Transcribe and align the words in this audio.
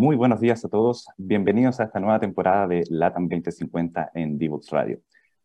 Muy 0.00 0.16
buenos 0.16 0.40
días 0.40 0.64
a 0.64 0.68
todos. 0.70 1.08
Bienvenidos 1.18 1.78
a 1.78 1.84
esta 1.84 2.00
nueva 2.00 2.18
temporada 2.18 2.66
de 2.66 2.84
LATAM 2.88 3.28
2050 3.28 4.12
en 4.14 4.38
Divox 4.38 4.70
Radio. 4.70 4.98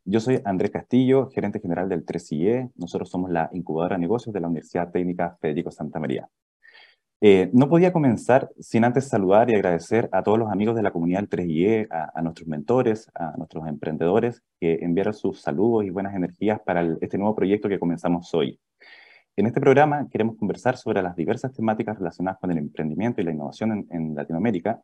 Yo 0.05 0.21
soy 0.21 0.39
Andrés 0.45 0.71
Castillo, 0.71 1.29
gerente 1.29 1.59
general 1.59 1.89
del 1.89 2.05
3IE. 2.05 2.71
Nosotros 2.77 3.09
somos 3.09 3.29
la 3.31 3.49
incubadora 3.51 3.97
de 3.97 3.99
negocios 4.03 4.33
de 4.33 4.39
la 4.39 4.47
Universidad 4.47 4.93
Técnica 4.93 5.37
Federico 5.41 5.71
Santa 5.71 5.99
María. 5.99 6.29
Eh, 7.19 7.49
no 7.51 7.67
podía 7.67 7.91
comenzar 7.91 8.49
sin 8.57 8.85
antes 8.85 9.09
saludar 9.09 9.49
y 9.49 9.55
agradecer 9.55 10.07
a 10.13 10.23
todos 10.23 10.39
los 10.39 10.49
amigos 10.49 10.77
de 10.77 10.83
la 10.83 10.91
comunidad 10.91 11.19
del 11.19 11.29
3IE, 11.29 11.87
a, 11.91 12.21
nuestros 12.21 12.47
mentores, 12.47 13.11
a 13.13 13.35
nuestros 13.35 13.67
emprendedores 13.67 14.41
que 14.61 14.75
enviaron 14.75 15.13
sus 15.13 15.41
saludos 15.41 15.83
y 15.83 15.89
buenas 15.89 16.15
energías 16.15 16.61
para 16.61 16.95
este 17.01 17.17
nuevo 17.17 17.35
proyecto 17.35 17.67
que 17.67 17.77
comenzamos 17.77 18.33
hoy. 18.33 18.57
En 19.37 19.47
este 19.47 19.59
programa 19.59 20.07
queremos 20.09 20.37
conversar 20.37 20.77
sobre 20.77 21.01
las 21.01 21.13
diversas 21.17 21.51
temáticas 21.51 21.97
relacionadas 21.97 22.39
con 22.39 22.51
el 22.51 22.57
emprendimiento 22.57 23.19
y 23.19 23.25
la 23.25 23.31
innovación 23.31 23.85
en, 23.89 24.15
Latinoamérica, 24.15 24.81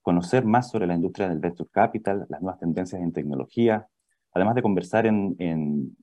conocer 0.00 0.42
más 0.42 0.70
sobre 0.70 0.86
la 0.86 0.94
industria 0.94 1.28
del 1.28 1.38
venture 1.38 1.68
capital, 1.70 2.24
las 2.30 2.40
nuevas 2.40 2.58
tendencias 2.58 3.02
en 3.02 3.12
tecnología, 3.12 3.86
además 4.32 4.54
de 4.54 4.62
conversar 4.62 5.04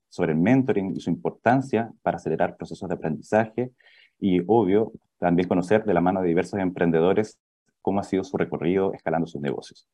sobre 0.10 0.34
el 0.34 0.38
mentoring 0.38 0.96
y 0.96 1.00
su 1.00 1.10
importancia 1.10 1.92
para 2.04 2.18
acelerar 2.18 2.56
procesos 2.56 2.88
de 2.88 2.94
aprendizaje 2.94 3.72
y, 4.20 4.42
obvio, 4.46 4.92
también 5.18 5.48
conocer 5.48 5.84
de 5.84 5.96
la 5.96 6.02
mano 6.02 6.22
de 6.22 6.28
diversos 6.28 6.60
emprendedores 6.60 7.40
cómo 7.82 8.00
ha 8.00 8.04
sido 8.04 8.24
su 8.24 8.38
recorrido 8.38 8.94
escalando 8.94 9.26
sus 9.26 9.42
negocios. 9.42 9.88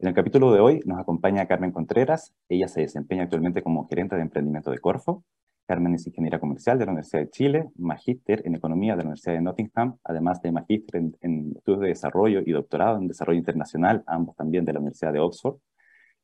En 0.00 0.08
el 0.08 0.14
capítulo 0.14 0.52
de 0.52 0.58
hoy 0.58 0.80
nos 0.86 0.98
acompaña 0.98 1.46
Carmen 1.46 1.70
Contreras. 1.70 2.34
Ella 2.48 2.66
se 2.66 2.80
desempeña 2.80 3.24
actualmente 3.24 3.62
como 3.62 3.86
gerente 3.86 4.16
de 4.16 4.22
emprendimiento 4.22 4.72
de 4.72 4.78
Corfo. 4.78 5.22
Carmen 5.66 5.94
es 5.94 6.06
ingeniera 6.06 6.38
comercial 6.38 6.78
de 6.78 6.84
la 6.84 6.92
Universidad 6.92 7.22
de 7.22 7.30
Chile, 7.30 7.70
magíster 7.76 8.42
en 8.46 8.54
economía 8.54 8.92
de 8.92 8.98
la 8.98 9.04
Universidad 9.04 9.34
de 9.34 9.40
Nottingham, 9.40 9.96
además 10.04 10.42
de 10.42 10.52
magíster 10.52 11.00
en, 11.00 11.16
en, 11.22 11.52
estudios 11.56 11.80
de 11.80 11.88
desarrollo 11.88 12.42
y 12.44 12.52
doctorado 12.52 12.98
en 12.98 13.08
desarrollo 13.08 13.38
internacional, 13.38 14.04
ambos 14.06 14.36
también 14.36 14.64
de 14.64 14.74
la 14.74 14.80
Universidad 14.80 15.12
de 15.12 15.20
Oxford. 15.20 15.56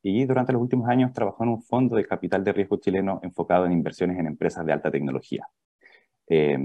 Y 0.03 0.25
durante 0.25 0.53
los 0.53 0.63
últimos 0.63 0.89
años 0.89 1.13
trabajó 1.13 1.45
en 1.45 1.51
un 1.51 1.63
fondo 1.63 1.97
de 1.97 2.07
capital 2.07 2.45
de 2.45 2.53
riesgo 2.53 2.77
chileno 2.79 3.21
enfocado 3.23 3.67
en 3.67 3.73
inversiones 3.73 4.19
en 4.19 4.27
empresas 4.27 4.65
de 4.65 4.73
alta 4.73 4.91
tecnología. 4.91 5.47
Eh, 6.29 6.59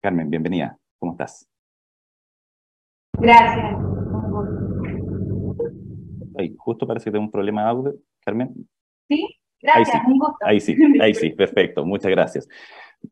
Carmen, 0.00 0.28
bienvenida. 0.28 0.76
¿Cómo 0.98 1.12
estás? 1.12 1.48
Gracias. 3.18 3.76
Ay, 6.36 6.54
justo 6.58 6.86
parece 6.86 7.04
que 7.04 7.10
tengo 7.12 7.24
un 7.24 7.30
problema 7.30 7.62
de 7.62 7.68
audio, 7.68 7.94
Carmen. 8.20 8.68
Sí, 9.08 9.41
gracias, 9.62 9.94
ahí 9.94 10.00
sí, 10.00 10.12
un 10.12 10.18
gusto. 10.18 10.36
Ahí 10.42 10.60
sí, 10.60 10.76
ahí 11.00 11.14
sí, 11.14 11.30
perfecto, 11.30 11.84
muchas 11.84 12.10
gracias. 12.10 12.48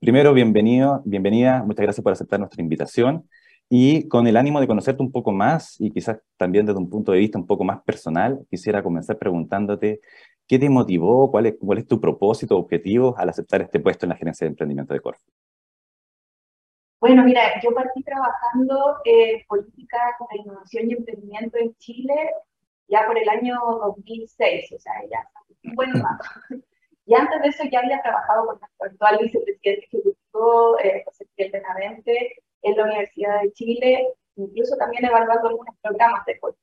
Primero, 0.00 0.34
bienvenido, 0.34 1.02
bienvenida, 1.04 1.62
muchas 1.62 1.84
gracias 1.84 2.02
por 2.02 2.12
aceptar 2.12 2.38
nuestra 2.38 2.62
invitación 2.62 3.28
y 3.68 4.08
con 4.08 4.26
el 4.26 4.36
ánimo 4.36 4.60
de 4.60 4.66
conocerte 4.66 5.02
un 5.02 5.12
poco 5.12 5.30
más 5.30 5.80
y 5.80 5.90
quizás 5.90 6.18
también 6.36 6.66
desde 6.66 6.78
un 6.78 6.90
punto 6.90 7.12
de 7.12 7.18
vista 7.18 7.38
un 7.38 7.46
poco 7.46 7.64
más 7.64 7.82
personal, 7.82 8.40
quisiera 8.50 8.82
comenzar 8.82 9.16
preguntándote 9.16 10.00
qué 10.46 10.58
te 10.58 10.68
motivó, 10.68 11.30
cuál 11.30 11.46
es, 11.46 11.54
cuál 11.60 11.78
es 11.78 11.86
tu 11.86 12.00
propósito, 12.00 12.56
objetivo 12.56 13.14
al 13.16 13.28
aceptar 13.28 13.62
este 13.62 13.78
puesto 13.78 14.06
en 14.06 14.10
la 14.10 14.16
gerencia 14.16 14.44
de 14.44 14.50
emprendimiento 14.50 14.92
de 14.92 15.00
Corfo. 15.00 15.24
Bueno, 17.00 17.24
mira, 17.24 17.60
yo 17.62 17.72
partí 17.72 18.02
trabajando 18.02 18.96
en 19.04 19.40
política 19.46 19.98
de 20.30 20.38
innovación 20.38 20.90
y 20.90 20.94
emprendimiento 20.94 21.56
en 21.58 21.74
Chile 21.76 22.14
ya 22.88 23.06
por 23.06 23.16
el 23.16 23.28
año 23.28 23.56
2006, 23.86 24.72
o 24.72 24.78
sea, 24.80 24.92
ya 25.08 25.24
un 25.64 25.74
buen 25.74 25.92
rato. 25.92 26.24
Y 27.06 27.14
antes 27.14 27.42
de 27.42 27.48
eso 27.48 27.64
ya 27.70 27.80
había 27.80 28.00
trabajado 28.02 28.46
con 28.46 28.60
nuestro 28.60 28.86
actual 28.86 29.18
vicepresidente 29.20 29.84
ejecutivo, 29.86 30.78
eh, 30.78 31.02
José 31.04 31.26
Miguel 31.36 31.52
Benavente, 31.52 32.34
en 32.62 32.76
la 32.76 32.84
Universidad 32.84 33.42
de 33.42 33.52
Chile, 33.52 34.08
incluso 34.36 34.76
también 34.76 35.04
evaluando 35.04 35.48
algunos 35.48 35.74
programas 35.82 36.24
de 36.26 36.38
COVID. 36.38 36.54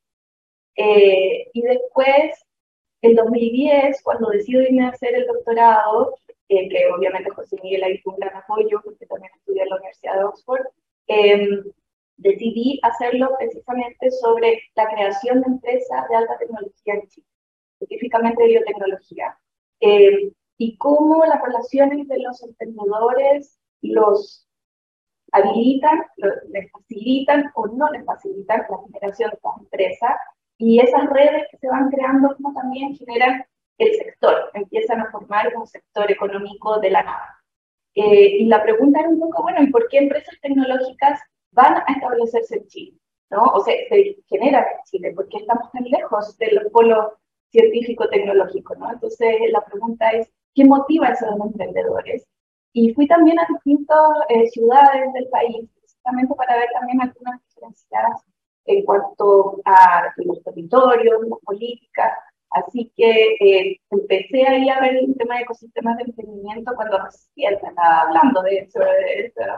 Eh, 0.78 1.50
y 1.54 1.62
después, 1.64 2.46
en 3.02 3.16
2010, 3.16 4.02
cuando 4.04 4.30
decido 4.30 4.62
irme 4.62 4.86
a 4.86 4.90
hacer 4.90 5.16
el 5.16 5.28
doctorado, 5.28 6.16
eh, 6.50 6.70
que 6.70 6.88
obviamente 6.92 7.32
José 7.32 7.58
Miguel 7.62 7.84
ahí 7.84 7.98
fue 8.00 8.14
un 8.14 8.20
gran 8.20 8.36
apoyo, 8.36 8.80
porque 8.84 9.06
también 9.06 9.32
estudié 9.36 9.64
en 9.64 9.70
la 9.70 9.76
Universidad 9.76 10.18
de 10.18 10.24
Oxford, 10.24 10.66
em, 11.08 11.64
decidí 12.18 12.80
hacerlo 12.84 13.36
precisamente 13.38 14.12
sobre 14.12 14.62
la 14.76 14.88
creación 14.90 15.42
de 15.42 15.48
empresas 15.48 16.08
de 16.10 16.16
alta 16.16 16.38
tecnología 16.38 16.94
en 16.96 17.08
Chile, 17.08 17.28
específicamente 17.80 18.44
de 18.44 18.50
biotecnología, 18.50 19.38
em, 19.80 20.32
y 20.58 20.78
cómo 20.78 21.24
las 21.26 21.42
relaciones 21.42 22.08
de 22.08 22.20
los 22.20 22.42
emprendedores 22.44 23.60
los 23.82 24.48
habilitan, 25.32 26.04
les 26.50 26.72
facilitan 26.72 27.52
o 27.56 27.68
no 27.68 27.90
les 27.92 28.06
facilitan 28.06 28.66
la 28.70 28.78
generación 28.86 29.30
de 29.30 29.36
estas 29.36 29.58
empresas, 29.60 30.18
y 30.58 30.80
esas 30.80 31.10
redes 31.10 31.46
que 31.52 31.58
se 31.58 31.68
van 31.68 31.90
creando 31.90 32.36
como 32.36 32.54
también 32.54 32.96
generan 32.96 33.46
el 33.78 33.96
sector, 33.96 34.50
empiezan 34.54 35.02
a 35.02 35.12
formar 35.12 35.56
un 35.56 35.68
sector 35.68 36.12
económico 36.12 36.80
de 36.80 36.90
la 36.90 37.04
nada. 37.04 37.44
Eh, 37.94 38.38
y 38.40 38.46
la 38.46 38.64
pregunta 38.64 39.00
era 39.00 39.10
un 39.10 39.20
poco, 39.20 39.44
bueno, 39.44 39.62
¿y 39.62 39.72
por 39.72 39.88
qué 39.88 40.00
empresas 40.00 40.36
tecnológicas 40.42 41.20
van 41.52 41.76
a 41.76 41.94
establecerse 41.94 42.58
en 42.58 42.68
Chile? 42.68 42.98
¿no? 43.30 43.44
O 43.44 43.64
sea, 43.64 43.76
se 43.90 44.18
generan 44.28 44.64
en 44.64 44.84
Chile, 44.86 45.14
¿por 45.14 45.28
qué 45.30 45.38
estamos 45.38 45.72
tan 45.72 45.84
lejos 45.84 46.38
del 46.38 46.70
polo 46.72 47.18
científico-tecnológico? 47.52 48.76
¿no? 48.76 48.92
Entonces, 48.92 49.36
la 49.52 49.62
pregunta 49.66 50.10
es, 50.12 50.32
¿qué 50.54 50.66
motiva 50.66 51.08
a 51.08 51.14
esos 51.14 51.30
emprendedores? 51.40 52.28
Y 52.74 52.94
fui 52.94 53.08
también 53.08 53.40
a 53.40 53.48
distintas 53.50 54.10
eh, 54.30 54.48
ciudades 54.50 55.14
del 55.14 55.28
país, 55.30 55.70
precisamente 55.80 56.36
para 56.36 56.58
ver 56.58 56.70
también 56.74 57.02
algunas 57.02 57.42
diferencias 57.44 58.24
en 58.66 58.84
cuanto 58.84 59.62
a 59.66 60.14
los 60.18 60.44
territorios, 60.44 61.22
las 61.28 61.40
políticas, 61.40 62.12
Así 62.52 62.92
que 62.96 63.36
eh, 63.40 63.80
empecé 63.90 64.48
ahí 64.48 64.70
a 64.70 64.80
ver 64.80 64.96
el 64.96 65.16
tema 65.18 65.36
de 65.36 65.42
ecosistemas 65.42 65.98
de 65.98 66.04
emprendimiento 66.04 66.74
cuando 66.76 66.98
recién 67.04 67.56
estaba 67.56 68.02
hablando 68.04 68.42
de 68.44 68.60
eso, 68.60 68.80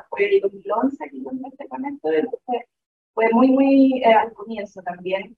fue 0.10 0.36
el 0.36 0.42
2011 0.42 1.10
que 1.10 1.18
yo 1.20 1.30
con 1.70 1.86
esto, 1.86 2.12
entonces 2.12 2.64
fue 3.14 3.26
muy, 3.32 3.50
muy 3.52 4.02
eh, 4.04 4.14
al 4.14 4.34
comienzo 4.34 4.82
también. 4.82 5.38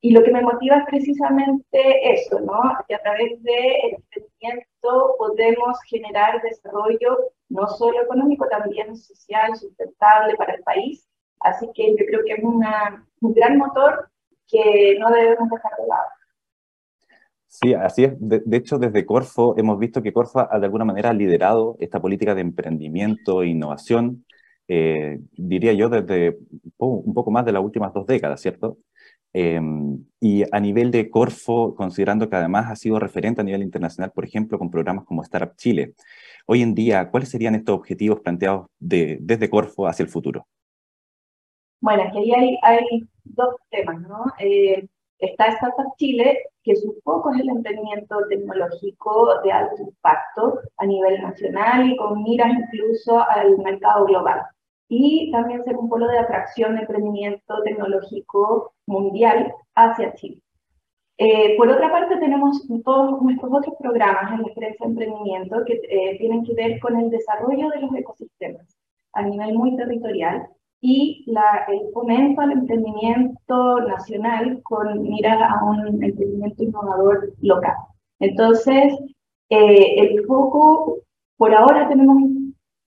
Y 0.00 0.12
lo 0.12 0.22
que 0.22 0.30
me 0.30 0.42
motiva 0.42 0.76
es 0.76 0.84
precisamente 0.86 2.12
eso, 2.12 2.40
¿no? 2.40 2.60
Que 2.86 2.94
a 2.94 3.02
través 3.02 3.42
del 3.42 3.96
emprendimiento 3.96 5.16
podemos 5.18 5.78
generar 5.88 6.40
desarrollo 6.42 7.32
no 7.48 7.66
solo 7.68 8.02
económico, 8.02 8.46
también 8.48 8.96
social, 8.96 9.56
sustentable 9.56 10.36
para 10.36 10.54
el 10.54 10.62
país. 10.62 11.08
Así 11.40 11.68
que 11.74 11.90
yo 11.90 12.04
creo 12.06 12.20
que 12.24 12.34
es 12.34 12.44
una, 12.44 13.06
un 13.20 13.34
gran 13.34 13.56
motor 13.56 14.10
que 14.48 14.96
no 14.98 15.10
debemos 15.10 15.48
dejar 15.50 15.72
de 15.78 15.86
lado. 15.86 16.08
Sí, 17.48 17.74
así 17.74 18.04
es. 18.04 18.12
De, 18.18 18.56
hecho, 18.56 18.78
desde 18.78 19.06
Corfo 19.06 19.54
hemos 19.56 19.78
visto 19.78 20.02
que 20.02 20.12
Corfo 20.12 20.40
de 20.40 20.66
alguna 20.66 20.84
manera 20.84 21.10
ha 21.10 21.14
liderado 21.14 21.76
esta 21.80 22.00
política 22.00 22.34
de 22.34 22.42
emprendimiento 22.42 23.42
e 23.42 23.48
innovación, 23.48 24.26
eh, 24.68 25.20
diría 25.32 25.72
yo, 25.72 25.88
desde 25.88 26.38
un 26.76 27.14
poco 27.14 27.30
más 27.30 27.46
de 27.46 27.52
las 27.52 27.62
últimas 27.62 27.94
dos 27.94 28.06
décadas, 28.06 28.42
¿cierto? 28.42 28.78
Em, 29.38 30.02
y 30.18 30.44
a 30.50 30.58
nivel 30.60 30.90
de 30.90 31.10
Corfo, 31.10 31.74
considerando 31.74 32.30
que 32.30 32.36
además 32.36 32.70
ha 32.70 32.74
sido 32.74 32.98
referente 32.98 33.42
a 33.42 33.44
nivel 33.44 33.62
internacional, 33.62 34.10
por 34.10 34.24
ejemplo, 34.24 34.58
con 34.58 34.70
programas 34.70 35.04
como 35.04 35.22
Startup 35.22 35.54
Chile. 35.58 35.92
Hoy 36.46 36.62
en 36.62 36.74
día, 36.74 37.10
¿cuáles 37.10 37.28
serían 37.28 37.54
estos 37.54 37.76
objetivos 37.76 38.20
planteados 38.20 38.68
desde 38.78 39.50
Corfo 39.50 39.86
hacia 39.86 40.04
el 40.04 40.08
futuro? 40.08 40.46
Bueno, 41.82 42.04
aquí 42.04 42.32
hay, 42.34 42.56
hay 42.62 43.06
dos 43.24 43.56
temas, 43.68 44.00
¿no? 44.00 44.24
Eh, 44.38 44.86
está 45.18 45.48
Startup 45.48 45.94
Chile, 45.98 46.44
que 46.62 46.74
su 46.74 46.98
foco 47.04 47.34
es 47.34 47.40
el 47.42 47.50
emprendimiento 47.50 48.16
tecnológico 48.30 49.42
de 49.42 49.52
alto 49.52 49.82
impacto 49.82 50.60
a 50.78 50.86
nivel 50.86 51.20
nacional 51.20 51.90
y 51.90 51.96
con 51.98 52.22
miras 52.22 52.52
incluso 52.58 53.22
al 53.28 53.58
mercado 53.58 54.06
global. 54.06 54.46
Y 54.88 55.30
también 55.32 55.64
ser 55.64 55.76
un 55.76 55.88
polo 55.88 56.06
de 56.06 56.18
atracción 56.18 56.74
de 56.74 56.82
emprendimiento 56.82 57.62
tecnológico 57.64 58.72
mundial 58.86 59.52
hacia 59.74 60.14
Chile. 60.14 60.40
Eh, 61.18 61.56
por 61.56 61.68
otra 61.68 61.90
parte, 61.90 62.18
tenemos 62.18 62.68
todos 62.84 63.22
nuestros 63.22 63.50
otros 63.52 63.74
programas 63.80 64.32
en 64.32 64.42
la 64.42 64.52
gerencia 64.54 64.84
de 64.86 64.92
emprendimiento 64.92 65.64
que 65.64 65.80
eh, 65.88 66.18
tienen 66.18 66.44
que 66.44 66.54
ver 66.54 66.78
con 66.78 66.96
el 66.98 67.08
desarrollo 67.10 67.70
de 67.70 67.80
los 67.80 67.94
ecosistemas 67.94 68.76
a 69.14 69.22
nivel 69.22 69.54
muy 69.54 69.74
territorial 69.76 70.46
y 70.80 71.24
la, 71.26 71.64
el 71.68 71.90
fomento 71.94 72.42
al 72.42 72.52
emprendimiento 72.52 73.80
nacional 73.80 74.60
con 74.62 75.02
mirar 75.02 75.42
a 75.42 75.64
un 75.64 75.86
emprendimiento 75.86 76.62
innovador 76.62 77.32
local. 77.40 77.74
Entonces, 78.20 78.92
eh, 79.48 79.94
el 79.98 80.24
foco, 80.26 80.98
por 81.38 81.54
ahora 81.54 81.88
tenemos 81.88 82.18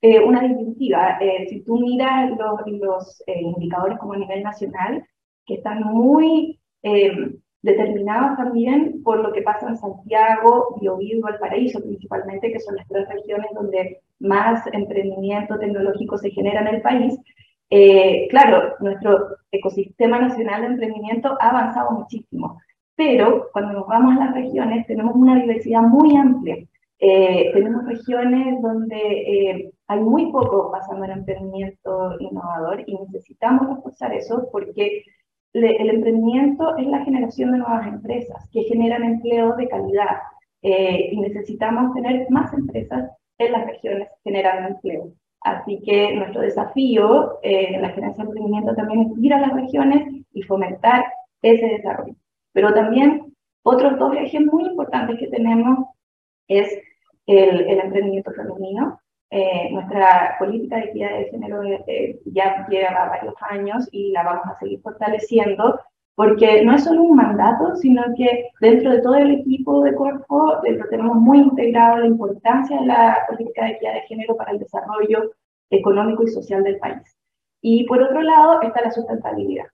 eh, 0.02 0.20
una 0.20 0.42
distintiva. 0.42 1.18
Eh, 1.20 1.48
si 1.50 1.62
tú 1.62 1.80
miras 1.80 2.32
los, 2.32 2.62
los 2.80 3.24
indicadores 3.28 3.98
como 4.00 4.14
a 4.14 4.18
nivel 4.18 4.44
nacional, 4.44 5.06
que 5.46 5.56
están 5.56 5.82
muy 5.84 6.60
determinados 7.62 8.38
también 8.38 9.04
por 9.04 9.20
lo 9.20 9.34
que 9.34 9.42
pasa 9.42 9.68
en 9.68 9.78
Santiago, 9.78 10.78
Biobío, 10.80 11.22
Valparaíso 11.22 11.82
principalmente, 11.82 12.52
que 12.52 12.60
son 12.60 12.76
las 12.78 12.88
tres 12.88 13.08
regiones 13.10 13.50
donde 13.54 14.00
más 14.20 14.66
emprendimiento 14.72 15.58
tecnológico 15.60 16.18
se 16.18 16.32
genera 16.32 16.62
en 16.62 16.76
el 16.76 16.82
país, 16.82 17.20
Eh, 17.72 18.28
claro, 18.30 18.76
nuestro 18.80 19.38
ecosistema 19.52 20.20
nacional 20.20 20.62
de 20.62 20.68
emprendimiento 20.68 21.38
ha 21.40 21.50
avanzado 21.50 21.92
muchísimo, 21.92 22.60
pero 22.96 23.50
cuando 23.54 23.74
nos 23.74 23.88
vamos 23.88 24.18
a 24.18 24.26
las 24.26 24.34
regiones 24.34 24.88
tenemos 24.88 25.16
una 25.16 25.36
diversidad 25.36 25.82
muy 25.84 26.16
amplia. 26.16 26.58
Eh, 27.00 27.52
tenemos 27.54 27.86
regiones 27.86 28.60
donde 28.62 28.98
eh, 28.98 29.72
hay 29.90 30.00
muy 30.00 30.32
poco 30.32 30.72
pasando 30.72 31.04
en 31.06 31.12
emprendimiento 31.12 32.16
innovador 32.20 32.84
y 32.86 32.96
necesitamos 32.96 33.76
reforzar 33.76 34.14
eso 34.14 34.48
porque 34.52 35.04
el 35.54 35.90
emprendimiento 35.90 36.78
es 36.78 36.86
la 36.88 37.04
generación 37.04 37.52
de 37.52 37.58
nuevas 37.58 37.88
empresas 37.88 38.48
que 38.52 38.64
generan 38.66 39.04
empleo 39.04 39.56
de 39.56 39.68
calidad 39.68 40.18
y 40.62 41.20
necesitamos 41.20 41.96
tener 41.96 42.30
más 42.30 42.54
empresas 42.54 43.10
en 43.40 43.52
las 43.52 43.66
regiones 43.66 44.10
generando 44.24 44.70
empleo. 44.70 45.12
Así 45.42 45.82
que 45.84 46.14
nuestro 46.16 46.42
desafío 46.42 47.40
eh, 47.42 47.76
en 47.76 47.82
la 47.82 47.90
gerencia 47.90 48.24
de 48.24 48.30
emprendimiento 48.30 48.76
también 48.76 49.02
es 49.02 49.24
ir 49.24 49.34
a 49.34 49.40
las 49.40 49.54
regiones 49.54 50.26
y 50.34 50.44
fomentar 50.44 51.06
ese 51.42 51.66
desarrollo. 51.66 52.16
Pero 52.52 52.74
también 52.74 53.34
otros 53.64 53.98
dos 53.98 54.16
ejes 54.18 54.42
muy 54.42 54.66
importantes 54.66 55.18
que 55.18 55.28
tenemos 55.28 55.88
es 56.48 56.78
el, 57.26 57.62
el 57.62 57.80
emprendimiento 57.80 58.32
femenino. 58.32 59.00
Eh, 59.32 59.70
nuestra 59.72 60.36
política 60.40 60.78
de 60.78 60.86
equidad 60.86 61.10
de 61.12 61.30
género 61.30 61.62
eh, 61.64 62.20
ya 62.26 62.66
lleva 62.68 63.10
varios 63.10 63.36
años 63.50 63.88
y 63.92 64.12
la 64.12 64.24
vamos 64.24 64.48
a 64.48 64.58
seguir 64.58 64.82
fortaleciendo 64.82 65.80
porque 66.16 66.66
no 66.66 66.76
es 66.76 66.84
solo 66.84 67.04
un 67.04 67.16
mandato, 67.16 67.76
sino 67.78 68.04
que 68.18 68.50
dentro 68.60 68.92
de 68.92 69.02
todo 69.02 69.16
el 69.16 69.40
equipo 69.40 69.82
de 69.84 69.94
cuerpo 69.94 70.56
tenemos 70.90 71.16
muy 71.16 71.38
integrado 71.38 72.00
la 72.00 72.08
importancia 72.08 72.78
de 72.78 72.88
la 72.88 73.20
política 73.30 73.64
de 73.64 73.72
equidad 73.72 73.94
de 73.94 74.02
género 74.02 74.36
para 74.36 74.52
el 74.52 74.60
desarrollo 74.60 75.32
económico 75.70 76.24
y 76.24 76.28
social 76.28 76.64
del 76.64 76.78
país. 76.78 77.18
Y 77.62 77.86
por 77.86 78.02
otro 78.04 78.22
lado 78.22 78.62
está 78.62 78.82
la 78.82 78.92
sustentabilidad. 78.92 79.68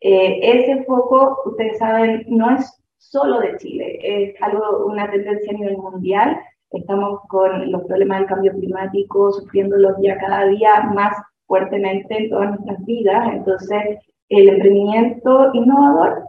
Eh, 0.00 0.38
ese 0.42 0.84
foco, 0.84 1.38
ustedes 1.46 1.78
saben, 1.78 2.24
no 2.28 2.56
es 2.56 2.82
solo 2.98 3.40
de 3.40 3.56
Chile, 3.56 3.98
es 4.02 4.42
algo, 4.42 4.84
una 4.86 5.10
tendencia 5.10 5.50
a 5.50 5.56
nivel 5.56 5.78
mundial. 5.78 6.38
Estamos 6.70 7.20
con 7.28 7.70
los 7.70 7.84
problemas 7.84 8.20
del 8.20 8.28
cambio 8.28 8.52
climático, 8.52 9.32
sufriéndolos 9.32 9.96
ya 10.02 10.18
cada 10.18 10.46
día 10.46 10.82
más 10.94 11.16
fuertemente 11.46 12.24
en 12.24 12.30
todas 12.30 12.50
nuestras 12.50 12.84
vidas. 12.84 13.28
Entonces, 13.32 13.98
el 14.28 14.48
emprendimiento 14.48 15.50
innovador 15.54 16.24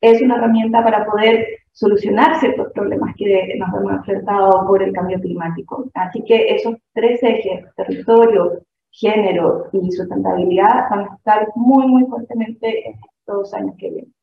es 0.00 0.22
una 0.22 0.36
herramienta 0.36 0.82
para 0.82 1.04
poder 1.04 1.46
solucionar 1.72 2.38
ciertos 2.40 2.72
problemas 2.72 3.14
que 3.16 3.54
nos 3.58 3.68
hemos 3.74 3.92
enfrentado 3.92 4.66
por 4.66 4.82
el 4.82 4.92
cambio 4.92 5.20
climático. 5.20 5.84
Así 5.94 6.22
que 6.24 6.54
esos 6.54 6.76
tres 6.94 7.22
ejes, 7.22 7.64
territorio, 7.76 8.62
género 8.92 9.66
y 9.72 9.90
sustentabilidad, 9.90 10.88
van 10.90 11.00
a 11.00 11.14
estar 11.16 11.48
muy, 11.54 11.86
muy 11.86 12.04
fuertemente 12.06 12.88
en 12.88 12.94
estos 13.18 13.54
años 13.54 13.74
que 13.78 13.90
vienen. 13.90 14.14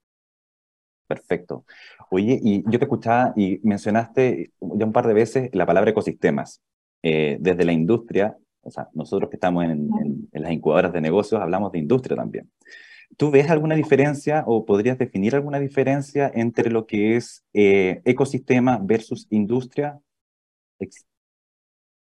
Perfecto. 1.08 1.66
Oye, 2.10 2.40
y 2.42 2.64
yo 2.70 2.80
te 2.80 2.86
escuchaba 2.86 3.34
y 3.36 3.60
mencionaste 3.64 4.52
ya 4.60 4.86
un 4.86 4.94
par 4.94 5.08
de 5.08 5.14
veces 5.14 5.50
la 5.54 5.66
palabra 5.66 5.92
ecosistemas. 5.92 6.62
Eh, 7.04 7.38
desde 7.40 7.64
la 7.64 7.74
industria, 7.74 8.36
o 8.62 8.72
sea, 8.72 8.90
nosotros 8.94 9.30
que 9.30 9.36
estamos 9.36 9.64
en, 9.64 9.90
en 10.32 10.42
las 10.42 10.52
incubadoras 10.52 10.92
de 10.92 11.00
negocios 11.00 11.40
hablamos 11.40 11.72
de 11.72 11.80
industria 11.80 12.18
también. 12.18 12.50
¿Tú 13.16 13.32
ves 13.32 13.50
alguna 13.50 13.76
diferencia 13.76 14.44
o 14.46 14.66
podrías 14.66 14.98
definir 14.98 15.36
alguna 15.36 15.60
diferencia 15.60 16.30
entre 16.34 16.70
lo 16.70 16.86
que 16.86 17.16
es 17.16 17.46
eh, 17.54 18.02
ecosistema 18.04 18.80
versus 18.82 19.28
industria? 19.30 20.00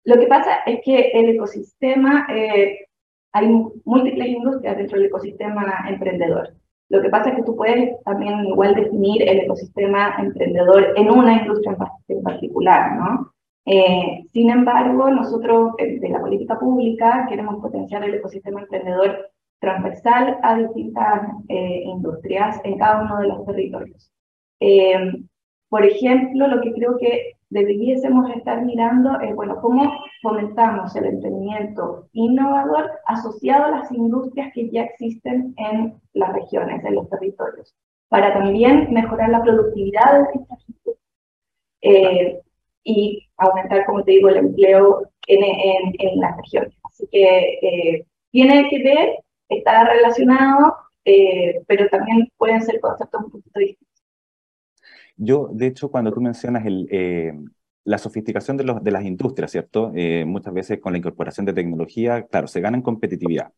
Lo 0.05 0.19
que 0.19 0.27
pasa 0.27 0.59
es 0.67 0.81
que 0.85 1.11
el 1.13 1.31
ecosistema, 1.31 2.27
eh, 2.31 2.87
hay 3.33 3.49
múltiples 3.85 4.29
industrias 4.29 4.77
dentro 4.77 4.99
del 4.99 5.09
ecosistema 5.09 5.85
emprendedor. 5.89 6.55
Lo 6.95 7.03
que 7.03 7.09
pasa 7.09 7.31
es 7.31 7.37
que 7.37 7.43
tú 7.43 7.57
puedes 7.57 8.01
también 8.05 8.47
igual 8.47 8.77
definir 8.77 9.29
el 9.29 9.41
ecosistema 9.41 10.15
emprendedor 10.17 10.93
en 10.95 11.11
una 11.11 11.43
industria 11.43 11.77
en 12.07 12.23
particular, 12.23 12.97
¿no? 12.97 13.33
Eh, 13.67 14.25
sin 14.33 14.49
embargo, 14.49 15.11
nosotros 15.11 15.73
de 15.77 16.09
la 16.09 16.21
política 16.21 16.57
pública 16.57 17.27
queremos 17.29 17.61
potenciar 17.61 18.05
el 18.05 18.15
ecosistema 18.15 18.61
emprendedor 18.61 19.29
transversal 19.59 20.39
a 20.43 20.57
distintas 20.57 21.31
eh, 21.49 21.83
industrias 21.85 22.61
en 22.63 22.79
cada 22.79 23.03
uno 23.03 23.19
de 23.19 23.27
los 23.27 23.45
territorios. 23.45 24.13
Eh, 24.61 25.15
por 25.69 25.85
ejemplo, 25.85 26.47
lo 26.47 26.61
que 26.61 26.73
creo 26.75 26.97
que 26.97 27.33
deberíamos 27.55 28.31
estar 28.31 28.65
mirando 28.65 29.19
es, 29.21 29.35
bueno, 29.35 29.61
cómo 29.63 30.05
fomentamos 30.23 30.95
el 30.97 31.07
emprendimiento 31.07 32.09
innovador 32.13 32.91
asociado 33.07 33.65
a 33.65 33.71
las 33.71 33.93
industrias 33.93 34.53
que 34.53 34.69
ya 34.71 34.83
existen 34.83 35.55
en 35.57 35.95
las 36.13 36.33
regiones, 36.33 36.85
en 36.85 36.97
los 36.97 37.09
territorios, 37.09 37.75
para 38.09 38.35
también 38.35 38.93
mejorar 38.93 39.31
la 39.31 39.43
productividad 39.43 40.19
de 40.19 40.41
estas 40.41 40.59
industrias 40.69 40.99
eh, 41.83 42.41
y 42.85 43.27
aumentar, 43.39 43.87
como 43.87 44.05
te 44.05 44.13
digo, 44.13 44.29
el 44.29 44.37
empleo 44.37 45.09
en, 45.27 45.45
en, 45.45 45.95
en 45.99 46.21
las 46.21 46.37
regiones. 46.37 46.75
Así 46.85 47.07
que 47.11 48.05
tiene 48.31 48.69
que 48.69 48.83
ver 48.83 49.25
está 49.49 49.85
relacionado, 49.85 50.77
eh, 51.05 51.63
pero 51.67 51.89
también 51.89 52.29
pueden 52.37 52.63
ser 52.63 52.81
conceptos 52.81 53.25
un 53.25 53.31
poquito 53.31 53.61
distintos. 53.61 53.84
Yo, 55.17 55.49
de 55.53 55.67
hecho, 55.67 55.91
cuando 55.91 56.13
tú 56.13 56.21
mencionas 56.21 56.67
el, 56.67 56.89
eh, 56.91 57.33
la 57.85 57.99
sofisticación 57.99 58.57
de, 58.57 58.65
los, 58.65 58.83
de, 58.83 58.91
las 58.91 59.05
industrias, 59.05 59.51
¿cierto? 59.51 59.93
Eh, 59.95 60.25
muchas 60.27 60.53
veces 60.55 60.81
con 60.81 60.93
la 60.93 60.99
incorporación 60.99 61.47
de 61.47 61.53
tecnología, 61.53 62.27
claro, 62.27 62.49
se 62.49 62.61
gana 62.61 62.77
en 62.77 62.83
competitividad. 62.83 63.53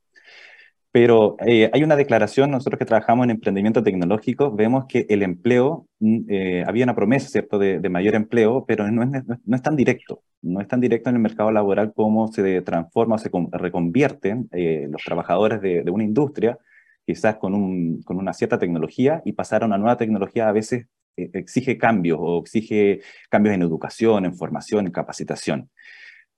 Pero 0.93 1.37
hay 1.41 1.83
una 1.83 1.95
declaración, 1.95 2.51
nosotros 2.51 2.79
que 2.79 2.87
trabajamos 2.87 3.25
en 3.25 3.31
emprendimiento 3.31 3.83
tecnológico, 3.83 4.51
vemos 4.51 4.87
que 4.87 5.05
el 5.11 5.23
empleo, 5.23 5.87
mm, 6.01 6.65
había 6.67 6.85
una 6.85 6.95
promesa, 6.95 7.29
¿cierto?, 7.29 7.59
de, 7.59 7.81
de 7.81 7.89
mayor 7.91 8.15
empleo, 8.15 8.65
pero 8.67 8.91
no 8.91 9.03
es, 9.03 9.11
no 9.45 9.57
es, 9.57 9.63
tan 9.63 9.77
directo, 9.77 10.23
no 10.41 10.61
es 10.61 10.69
tan 10.69 10.81
directo 10.81 11.11
en 11.11 11.17
el 11.17 11.23
mercado 11.23 11.51
laboral 11.51 11.93
como 11.95 12.29
se 12.29 12.63
transforma 12.63 13.17
o 13.17 13.19
se 13.19 13.31
reconvierten 13.53 14.49
los 14.91 15.03
trabajadores 15.05 15.61
de, 15.61 15.83
de, 15.83 15.91
una 15.91 16.05
industria, 16.05 16.59
quizás 17.05 17.37
con, 17.37 17.55
un, 17.55 18.03
con, 18.03 18.17
una 18.17 18.33
cierta 18.33 18.59
tecnología, 18.59 19.21
y 19.27 19.33
pasar 19.33 19.65
a 19.65 19.67
una 19.67 19.77
nueva 19.79 19.99
tecnología 19.99 20.49
a 20.49 20.53
veces 20.53 20.87
exige 21.17 21.79
cambios 21.79 22.19
o 22.21 22.41
exige 22.41 23.01
cambios 23.31 23.55
en 23.55 23.63
educación, 23.63 24.25
en 24.25 24.37
formación, 24.37 24.87
en 24.87 24.93
capacitación. 24.93 25.71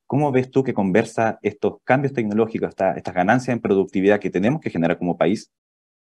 ¿Cómo 0.06 0.32
ves 0.32 0.50
tú 0.50 0.64
que 0.64 0.72
conversa 0.72 1.38
estos 1.42 1.82
cambios 1.84 2.14
tecnológicos, 2.14 2.70
estas 2.70 3.14
ganancias 3.14 3.54
en 3.54 3.60
productividad 3.60 4.20
que 4.20 4.30
tenemos 4.30 4.60
que 4.60 4.70
generar 4.70 4.98
como 4.98 5.18
país, 5.18 5.52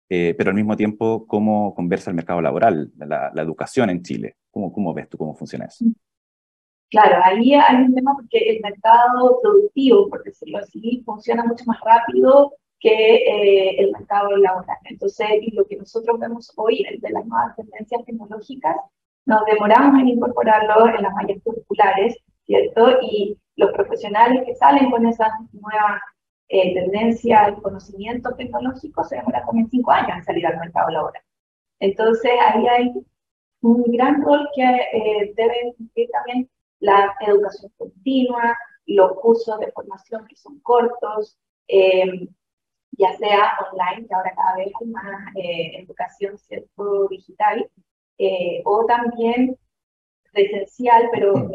eh, 0.08 0.34
pero 0.36 0.50
al 0.50 0.56
mismo 0.56 0.76
tiempo 0.76 1.26
cómo 1.26 1.74
conversa 1.74 2.10
el 2.10 2.16
mercado 2.16 2.40
laboral, 2.40 2.90
la, 2.96 3.30
la 3.32 3.42
educación 3.42 3.90
en 3.90 4.02
Chile? 4.02 4.36
¿Cómo, 4.50 4.72
¿Cómo, 4.72 4.92
ves 4.92 5.08
tú 5.08 5.16
cómo 5.16 5.34
funciona 5.34 5.66
eso? 5.66 5.84
Claro, 6.90 7.22
ahí 7.24 7.54
hay 7.54 7.76
un 7.76 7.94
tema 7.94 8.12
porque 8.14 8.38
el 8.38 8.60
mercado 8.60 9.38
productivo, 9.40 10.10
por 10.10 10.22
decirlo 10.22 10.58
así, 10.58 11.02
funciona 11.06 11.42
mucho 11.42 11.64
más 11.66 11.78
rápido 11.80 12.52
que 12.82 13.14
eh, 13.14 13.76
el 13.78 13.92
mercado 13.92 14.36
laboral. 14.36 14.76
Entonces, 14.84 15.28
lo 15.52 15.64
que 15.66 15.76
nosotros 15.76 16.18
vemos 16.18 16.52
hoy 16.56 16.84
de 17.00 17.10
las 17.10 17.24
nuevas 17.24 17.54
tendencias 17.54 18.04
tecnológicas, 18.04 18.76
nos 19.24 19.44
demoramos 19.46 20.00
en 20.00 20.08
incorporarlo 20.08 20.88
en 20.88 21.02
las 21.02 21.14
mallas 21.14 21.38
curriculares, 21.44 22.16
¿cierto? 22.44 22.98
Y 23.00 23.38
los 23.54 23.70
profesionales 23.72 24.42
que 24.44 24.56
salen 24.56 24.90
con 24.90 25.06
esas 25.06 25.30
nuevas 25.52 26.02
eh, 26.48 26.74
tendencias 26.74 27.56
y 27.56 27.62
conocimientos 27.62 28.36
tecnológicos 28.36 29.08
se 29.08 29.16
demoran 29.16 29.44
como 29.44 29.66
cinco 29.68 29.92
años 29.92 30.18
en 30.18 30.24
salir 30.24 30.46
al 30.46 30.58
mercado 30.58 30.90
laboral. 30.90 31.22
Entonces 31.78 32.32
ahí 32.48 32.66
hay 32.66 32.92
un 33.60 33.84
gran 33.92 34.22
rol 34.22 34.48
que 34.54 34.62
eh, 34.62 35.32
deben 35.36 35.72
cumplir 35.74 36.10
también 36.10 36.50
la 36.80 37.14
educación 37.20 37.70
continua, 37.78 38.56
los 38.86 39.12
cursos 39.20 39.60
de 39.60 39.70
formación 39.70 40.26
que 40.26 40.34
son 40.34 40.58
cortos, 40.60 41.38
eh, 41.68 42.28
ya 42.92 43.16
sea 43.16 43.52
online, 43.70 44.06
que 44.06 44.14
ahora 44.14 44.32
cada 44.34 44.56
vez 44.56 44.72
hay 44.80 44.86
más 44.88 45.36
eh, 45.36 45.82
educación 45.82 46.38
¿cierto? 46.38 47.08
digital, 47.08 47.68
o 48.64 48.86
también 48.86 49.56
presencial, 50.32 51.08
pero 51.12 51.50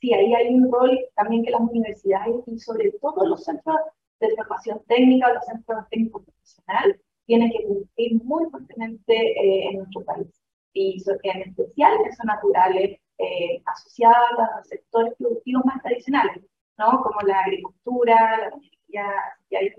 sí, 0.00 0.12
ahí 0.12 0.34
hay 0.34 0.48
un 0.52 0.72
rol 0.72 0.98
también 1.14 1.44
que 1.44 1.52
las 1.52 1.60
universidades 1.60 2.42
y 2.48 2.58
sobre 2.58 2.90
todo 3.00 3.24
los 3.24 3.44
centros 3.44 3.76
de 4.18 4.34
formación 4.34 4.82
técnica, 4.88 5.32
los 5.32 5.44
centros 5.44 5.88
técnicos 5.90 6.24
profesionales, 6.24 7.00
tienen 7.26 7.50
que 7.50 7.64
cumplir 7.64 8.24
muy 8.24 8.50
fuertemente 8.50 9.14
eh, 9.14 9.68
en 9.68 9.78
nuestro 9.78 10.04
país. 10.04 10.28
Y 10.74 11.02
en 11.22 11.42
especial 11.42 11.92
en 12.04 12.12
zonas 12.16 12.40
rurales 12.42 12.98
eh, 13.18 13.62
asociadas 13.66 14.38
a 14.38 14.58
los 14.58 14.68
sectores 14.68 15.14
productivos 15.18 15.64
más 15.64 15.82
tradicionales, 15.82 16.44
¿no? 16.78 17.02
Como 17.02 17.20
la 17.26 17.40
agricultura, 17.40 18.38
la 18.38 18.56
minería, 18.56 19.12
y 19.50 19.56
hay, 19.56 19.74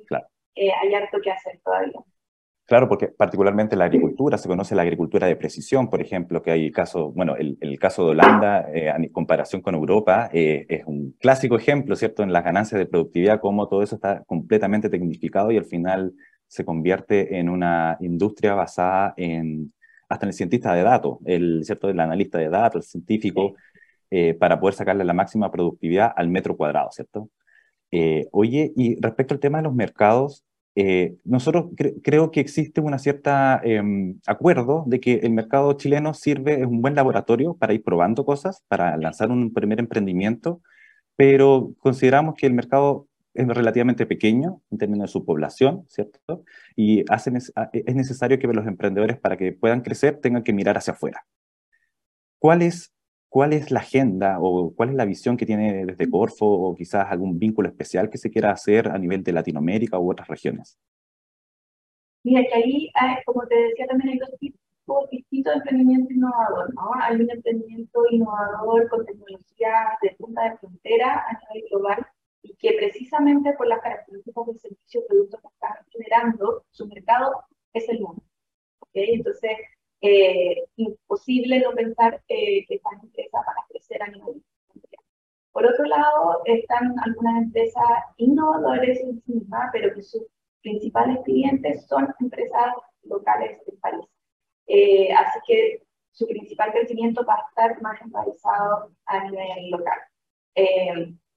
eh, 0.56 0.72
hay 0.72 0.94
harto 0.94 1.20
que 1.22 1.32
hacer 1.32 1.60
todavía. 1.64 2.00
Claro, 2.66 2.88
porque 2.88 3.10
particularmente 3.10 3.76
la 3.76 3.86
agricultura, 3.86 4.38
se 4.38 4.48
conoce 4.48 4.74
la 4.74 4.84
agricultura 4.84 5.28
de 5.28 5.36
precisión, 5.36 5.90
por 5.90 6.02
ejemplo, 6.02 6.42
que 6.42 6.52
hay 6.52 6.72
caso, 6.72 7.12
bueno, 7.12 7.36
el, 7.36 7.58
el 7.60 7.78
caso 7.78 8.06
de 8.06 8.12
Holanda 8.12 8.70
eh, 8.74 8.88
en 8.88 9.10
comparación 9.10 9.62
con 9.62 9.76
Europa 9.76 10.30
eh, 10.32 10.66
es 10.70 10.86
un 10.86 11.12
clásico 11.20 11.58
ejemplo, 11.58 11.98
¿cierto?, 11.98 12.24
en 12.24 12.32
las 12.32 12.44
ganancias 12.44 12.80
de 12.80 12.86
productividad, 12.86 13.42
cómo 13.42 13.68
todo 13.68 13.84
eso 13.84 13.96
está 13.96 14.24
completamente 14.24 14.90
tecnificado 14.90 15.52
y 15.52 15.58
al 15.58 15.66
final 15.66 16.14
se 16.48 16.64
convierte 16.64 17.38
en 17.38 17.50
una 17.50 17.98
industria 18.00 18.54
basada 18.54 19.14
en, 19.18 19.74
hasta 20.08 20.26
en 20.26 20.30
el 20.30 20.34
cientista 20.34 20.74
de 20.74 20.84
datos, 20.84 21.18
el, 21.26 21.66
¿cierto? 21.66 21.90
el 21.90 22.00
analista 22.00 22.38
de 22.38 22.50
datos, 22.50 22.86
el 22.86 22.90
científico, 22.90 23.56
eh, 24.10 24.36
para 24.36 24.60
poder 24.60 24.76
sacarle 24.76 25.04
la 25.04 25.14
máxima 25.14 25.52
productividad 25.52 26.14
al 26.16 26.30
metro 26.30 26.56
cuadrado, 26.56 26.92
¿cierto? 26.92 27.30
Eh, 27.96 28.28
oye, 28.32 28.74
y 28.76 29.00
respecto 29.00 29.36
al 29.36 29.40
tema 29.40 29.60
de 29.60 29.66
los 29.66 29.76
mercados, 29.76 30.44
eh, 30.74 31.16
nosotros 31.26 31.68
creo 32.04 32.32
que 32.32 32.40
existe 32.40 32.82
un 32.82 32.98
cierto 32.98 33.30
em, 33.62 34.20
acuerdo 34.26 34.84
de 34.88 35.00
que 35.00 35.14
el 35.18 35.32
mercado 35.32 35.74
chileno 35.74 36.16
sirve, 36.16 36.62
es 36.62 36.66
un 36.66 36.82
buen 36.82 36.96
laboratorio 36.96 37.54
para 37.54 37.74
ir 37.76 37.84
probando 37.84 38.26
cosas, 38.26 38.64
para 38.68 38.98
lanzar 38.98 39.30
un 39.30 39.54
primer 39.54 39.80
emprendimiento, 39.80 40.60
pero 41.16 41.76
consideramos 41.78 42.34
que 42.34 42.48
el 42.48 42.54
mercado 42.54 43.08
es 43.36 43.48
relativamente 43.48 44.08
pequeño 44.08 44.62
en 44.72 44.80
términos 44.80 45.10
de 45.10 45.14
su 45.14 45.24
población, 45.24 45.86
¿cierto? 45.88 46.44
Y 46.76 47.04
hacen 47.12 47.36
es, 47.36 47.54
es 47.74 47.96
necesario 47.96 48.40
que 48.40 48.48
los 48.48 48.66
emprendedores 48.66 49.20
para 49.20 49.38
que 49.38 49.52
puedan 49.52 49.82
crecer 49.82 50.20
tengan 50.20 50.44
que 50.44 50.54
mirar 50.54 50.78
hacia 50.80 50.94
afuera. 50.94 51.26
¿Cuál 52.40 52.64
es, 52.64 52.93
¿Cuál 53.34 53.52
es 53.54 53.72
la 53.72 53.80
agenda 53.80 54.38
o 54.40 54.72
cuál 54.76 54.90
es 54.90 54.96
la 54.96 55.06
visión 55.06 55.38
que 55.38 55.48
tiene 55.48 55.88
desde 55.88 56.08
Corfo 56.08 56.46
o 56.46 56.76
quizás 56.76 57.08
algún 57.10 57.40
vínculo 57.40 57.68
especial 57.68 58.08
que 58.08 58.20
se 58.20 58.30
quiera 58.30 58.52
hacer 58.52 58.88
a 58.88 59.00
nivel 59.00 59.24
de 59.24 59.32
Latinoamérica 59.32 59.98
u 59.98 60.12
otras 60.12 60.28
regiones? 60.28 60.78
Mira, 62.24 62.44
que 62.44 62.54
ahí, 62.54 62.92
como 63.26 63.48
te 63.48 63.56
decía, 63.56 63.88
también 63.88 64.12
hay 64.12 64.20
dos 64.20 64.30
tipos 64.40 65.10
distintos 65.10 65.52
de 65.52 65.58
emprendimiento 65.58 66.14
innovador, 66.14 66.72
¿no? 66.76 66.92
Hay 67.02 67.16
un 67.16 67.32
emprendimiento 67.32 68.02
innovador 68.12 68.88
con 68.90 69.04
tecnología 69.04 69.98
de 70.04 70.12
punta 70.12 70.52
de 70.52 70.58
frontera 70.60 71.26
a 71.28 71.56
nivel 71.56 71.70
global 71.72 72.08
y 72.44 72.54
que 72.58 72.74
precisamente 72.74 73.54
por 73.54 73.66
las 73.66 73.82
características 73.82 74.46
del 74.46 74.60
servicio 74.60 75.02
o 75.02 75.08
producto 75.08 75.40
que 75.40 75.48
están 75.48 75.74
generando, 75.90 76.66
su 76.70 76.86
mercado 76.86 77.46
es 77.74 77.90
el 77.90 78.00
mundo. 78.00 78.22
¿okay? 78.82 79.16
Entonces, 79.16 79.58
eh, 80.04 80.66
imposible 80.76 81.60
no 81.60 81.72
pensar 81.72 82.22
eh, 82.28 82.66
que 82.68 82.76
estas 82.76 82.94
empresas 83.04 83.42
van 83.46 83.58
a 83.58 83.68
crecer 83.70 84.04
a 84.04 84.08
nivel 84.08 84.44
mundial. 84.74 85.04
Por 85.52 85.66
otro 85.66 85.86
lado, 85.86 86.42
están 86.46 86.96
algunas 87.04 87.44
empresas 87.44 87.84
innovadoras 88.18 89.00
en 89.00 89.22
sí 89.22 89.34
mismas, 89.34 89.70
pero 89.72 89.94
que 89.96 90.02
sus 90.02 90.24
principales 90.62 91.20
clientes 91.26 91.86
son 91.88 92.14
empresas 92.20 92.74
locales 93.04 93.66
del 93.66 93.78
país. 93.80 94.06
Eh, 94.68 95.12
así 95.14 95.40
que 95.48 95.84
su 96.12 96.28
principal 96.28 96.72
crecimiento 96.72 97.26
va 97.26 97.36
a 97.36 97.48
estar 97.50 97.82
más 97.82 98.02
enraizado 98.02 98.92
a 99.06 99.24
nivel 99.24 99.72
local 99.72 100.00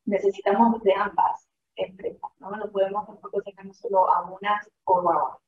necesitamos 0.06 0.82
de 0.82 0.94
ambas 0.94 1.48
empresas, 1.74 2.30
¿no? 2.38 2.50
No 2.56 2.70
podemos 2.70 3.06
tampoco 3.06 3.42
sacarnos 3.42 3.76
solo 3.76 4.08
a 4.08 4.30
unas 4.30 4.70
o 4.84 5.10
a 5.10 5.24
otras. 5.24 5.45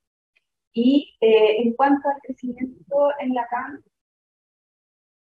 Y 0.80 1.16
eh, 1.20 1.62
en 1.62 1.72
cuanto 1.74 2.08
al 2.08 2.20
crecimiento 2.22 3.10
en 3.18 3.34
la 3.34 3.48
CAM, 3.48 3.82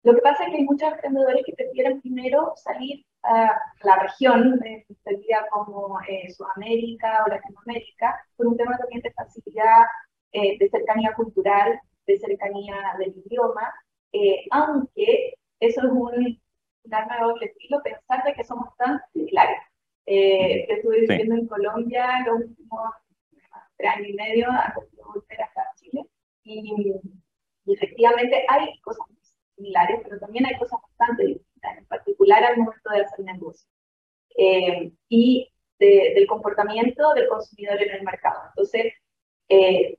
lo 0.03 0.15
que 0.15 0.22
pasa 0.22 0.43
es 0.43 0.50
que 0.50 0.57
hay 0.57 0.63
muchos 0.63 0.91
emprendedores 0.91 1.43
que 1.45 1.53
prefieren 1.53 2.01
primero 2.01 2.53
salir 2.55 3.05
a 3.22 3.55
la 3.83 3.95
región, 4.00 4.60
entendida 4.63 5.45
como 5.51 6.00
eh, 6.07 6.29
Sudamérica 6.31 7.24
o 7.25 7.29
Latinoamérica, 7.29 8.19
por 8.36 8.48
un 8.48 8.57
tema 8.57 8.77
también 8.77 9.01
de 9.01 9.13
facilidad, 9.13 9.83
eh, 10.31 10.57
de 10.57 10.69
cercanía 10.69 11.13
cultural, 11.13 11.79
de 12.07 12.17
cercanía 12.17 12.75
del 12.98 13.15
idioma, 13.25 13.72
aunque 14.51 15.36
eso 15.60 15.81
es 15.81 15.91
un 15.91 16.39
un 16.86 16.93
arma 16.93 17.15
de 17.17 17.24
doble 17.24 17.53
filo 17.60 17.81
pensar 17.81 18.24
de 18.25 18.33
que 18.33 18.43
somos 18.43 18.75
tan 18.77 19.00
similares. 19.13 19.62
Eh, 20.05 20.65
estuve 20.69 21.01
viviendo 21.01 21.36
en 21.36 21.48
Colombia 21.48 22.25
los 22.25 22.41
últimos 22.41 22.93
tres 23.77 23.92
años 23.92 24.10
y 24.10 24.13
medio 24.13 24.50
antes 24.50 24.92
de 24.92 25.03
volver 25.03 25.42
acá 25.42 25.62
a 25.62 25.75
Chile 25.75 26.06
y, 26.44 26.94
efectivamente 27.65 28.46
hay 28.50 28.80
cosas 28.82 29.06
similares, 29.56 30.01
pero 30.03 30.20
también 30.20 30.46
hay 30.46 30.58
cosas 30.58 30.80
bastante 30.82 31.25
distintas, 31.25 31.77
en 31.77 31.86
particular 31.86 32.44
al 32.44 32.58
momento 32.58 32.89
de 32.89 33.01
hacer 33.01 33.20
negocio. 33.25 33.70
Eh, 34.36 34.92
y 35.10 35.50
del 35.80 36.27
comportamiento 36.27 37.13
del 37.13 37.27
consumidor 37.27 37.82
en 37.82 37.96
el 37.96 38.03
mercado. 38.03 38.39
Entonces, 38.50 38.94
eh, 39.50 39.98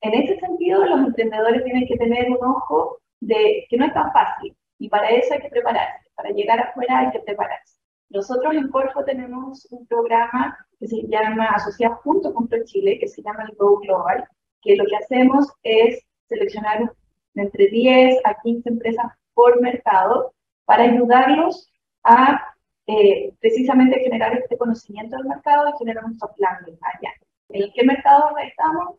en 0.00 0.14
ese 0.14 0.38
sentido, 0.40 0.84
los 0.84 1.06
emprendedores 1.06 1.62
tienen 1.64 1.86
que 1.86 1.96
tener 1.96 2.30
un 2.30 2.44
ojo 2.44 3.00
de 3.20 3.66
que 3.68 3.76
no 3.76 3.86
es 3.86 3.94
tan 3.94 4.12
fácil. 4.12 4.56
Y 4.78 4.88
para 4.88 5.10
eso 5.10 5.34
hay 5.34 5.40
que 5.40 5.48
prepararse, 5.48 6.10
para 6.16 6.30
llegar 6.30 6.58
afuera 6.58 6.98
hay 6.98 7.12
que 7.12 7.20
prepararse. 7.20 7.78
Nosotros 8.10 8.54
en 8.54 8.68
Corfo 8.68 9.04
tenemos 9.04 9.66
un 9.70 9.86
programa 9.86 10.58
que 10.82 10.88
se 10.88 11.06
llama, 11.06 11.46
asociado 11.46 11.94
junto 12.02 12.34
con 12.34 12.48
Chile, 12.64 12.98
que 12.98 13.06
se 13.06 13.22
llama 13.22 13.44
el 13.48 13.54
Go 13.56 13.78
Global, 13.78 14.24
que 14.60 14.74
lo 14.74 14.84
que 14.84 14.96
hacemos 14.96 15.46
es 15.62 16.04
seleccionar 16.26 16.92
entre 17.36 17.68
10 17.68 18.18
a 18.24 18.34
15 18.42 18.68
empresas 18.68 19.06
por 19.32 19.60
mercado 19.60 20.34
para 20.64 20.82
ayudarlos 20.82 21.70
a 22.02 22.56
eh, 22.88 23.32
precisamente 23.38 24.00
generar 24.00 24.36
este 24.36 24.58
conocimiento 24.58 25.16
del 25.16 25.26
mercado 25.26 25.68
y 25.68 25.78
generar 25.78 26.04
un 26.04 26.18
soft 26.18 26.36
landing 26.38 26.76
allá. 26.80 27.12
¿En 27.50 27.72
qué 27.72 27.84
mercados 27.84 28.32
estamos? 28.44 28.96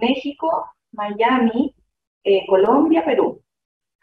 México, 0.00 0.64
Miami, 0.92 1.74
eh, 2.24 2.46
Colombia, 2.46 3.04
Perú. 3.04 3.42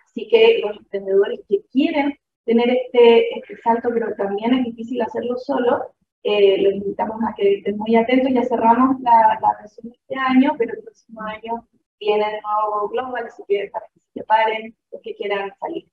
Así 0.06 0.28
que 0.28 0.60
los 0.60 0.78
emprendedores 0.78 1.40
que 1.50 1.64
quieren 1.72 2.20
tener 2.46 2.70
este, 2.70 3.40
este 3.40 3.58
salto, 3.64 3.90
pero 3.92 4.14
también 4.16 4.54
es 4.54 4.66
difícil 4.66 5.02
hacerlo 5.02 5.38
solo, 5.38 5.95
eh, 6.26 6.58
los 6.60 6.74
invitamos 6.74 7.22
a 7.24 7.36
que 7.36 7.58
estén 7.58 7.78
muy 7.78 7.96
atentos. 7.96 8.34
Ya 8.34 8.44
cerramos 8.44 9.00
la, 9.02 9.38
la 9.40 9.58
versión 9.60 9.90
de 9.90 9.96
este 9.96 10.16
año, 10.16 10.56
pero 10.58 10.74
el 10.74 10.84
próximo 10.84 11.22
año 11.22 11.68
viene 12.00 12.26
el 12.26 12.42
nuevo 12.42 12.90
Global, 12.90 13.26
así 13.28 13.44
que 13.48 13.70
para 13.72 13.86
que 13.94 14.00
se 14.00 14.10
preparen 14.14 14.76
los 14.92 15.02
que 15.04 15.14
quieran 15.16 15.54
salir. 15.60 15.88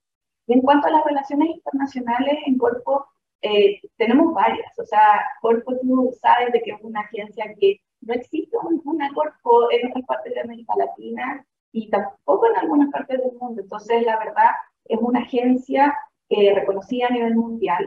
Y 0.47 0.55
en 0.55 0.63
cuanto 0.63 0.89
a 0.89 0.91
las 0.91 1.05
relaciones 1.05 1.51
internacionales, 1.51 2.39
en 2.47 2.57
Corpo 2.57 3.07
eh, 3.43 3.81
tenemos 3.99 4.33
varias. 4.33 4.79
O 4.79 4.85
sea, 4.87 5.21
Corpo 5.43 5.75
tú 5.83 6.17
sabes 6.19 6.51
de 6.53 6.63
que 6.63 6.71
es 6.73 6.81
una 6.83 7.01
agencia 7.01 7.55
que 7.61 7.81
no 8.01 8.15
existe 8.15 8.57
una 8.85 9.13
Corpo 9.13 9.71
en 9.71 9.91
otras 9.91 10.07
partes 10.07 10.33
de 10.35 10.41
América 10.41 10.73
Latina 10.79 11.47
y 11.73 11.91
tampoco 11.91 12.47
en 12.47 12.57
algunas 12.57 12.91
partes 12.91 13.19
del 13.19 13.33
mundo. 13.39 13.61
Entonces, 13.61 14.03
la 14.07 14.19
verdad, 14.19 14.51
es 14.87 14.99
una 14.99 15.21
agencia 15.21 15.95
eh, 16.31 16.55
reconocida 16.55 17.09
a 17.09 17.11
nivel 17.11 17.35
mundial 17.35 17.87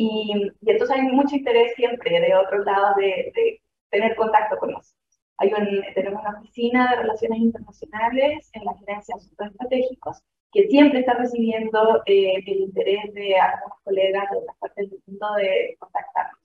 y, 0.00 0.52
y, 0.62 0.70
entonces 0.70 0.96
hay 0.96 1.02
mucho 1.02 1.36
interés 1.36 1.74
siempre 1.74 2.20
de 2.20 2.34
otro 2.34 2.64
lado 2.64 2.94
de, 2.96 3.32
de 3.34 3.62
tener 3.90 4.16
contacto 4.16 4.56
con 4.56 4.70
nosotros. 4.72 4.96
Hay 5.36 5.52
un, 5.52 5.82
tenemos 5.94 6.22
una 6.22 6.38
oficina 6.38 6.90
de 6.90 7.02
relaciones 7.02 7.38
internacionales 7.40 8.50
en 8.54 8.64
la 8.64 8.74
gerencia 8.78 9.14
de 9.14 9.20
asuntos 9.20 9.46
estratégicos 9.48 10.22
que 10.52 10.68
siempre 10.68 11.00
está 11.00 11.14
recibiendo 11.14 12.02
eh, 12.06 12.42
el 12.46 12.60
interés 12.60 13.12
de 13.14 13.36
algunos 13.36 13.78
colegas 13.84 14.30
de 14.30 14.38
otras 14.38 14.56
partes 14.58 14.90
del 14.90 15.02
mundo 15.06 15.34
de 15.34 15.76
contactarnos. 15.78 16.40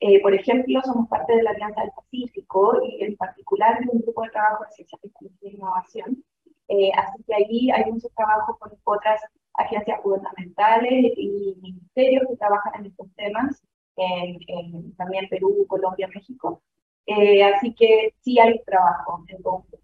Eh, 0.00 0.20
por 0.20 0.34
ejemplo, 0.34 0.80
somos 0.82 1.08
parte 1.08 1.36
de 1.36 1.42
la 1.44 1.50
Alianza 1.50 1.80
del 1.80 1.92
Pacífico 1.96 2.80
y 2.84 3.04
en 3.04 3.16
particular 3.16 3.80
de 3.80 3.88
un 3.90 4.00
grupo 4.00 4.22
de 4.22 4.30
trabajo 4.30 4.64
de 4.64 4.72
ciencia, 4.72 4.98
tecnología 5.00 5.50
e 5.50 5.54
innovación. 5.54 6.24
Eh, 6.68 6.90
así 6.96 7.22
que 7.24 7.34
allí 7.34 7.70
hay 7.70 7.90
mucho 7.90 8.08
trabajo 8.16 8.56
con 8.58 8.72
otras 8.84 9.20
agencias 9.54 10.00
gubernamentales 10.02 11.12
y 11.16 11.56
ministerios 11.60 12.24
que 12.28 12.36
trabajan 12.36 12.80
en 12.80 12.86
estos 12.86 13.08
temas, 13.16 13.62
en, 13.96 14.94
también 14.96 15.28
Perú, 15.28 15.66
Colombia, 15.68 16.08
México. 16.14 16.62
Eh, 17.06 17.42
así 17.44 17.74
que 17.74 18.14
sí 18.20 18.38
hay 18.38 18.62
trabajo 18.64 19.24
en 19.28 19.42
conjunto. 19.42 19.82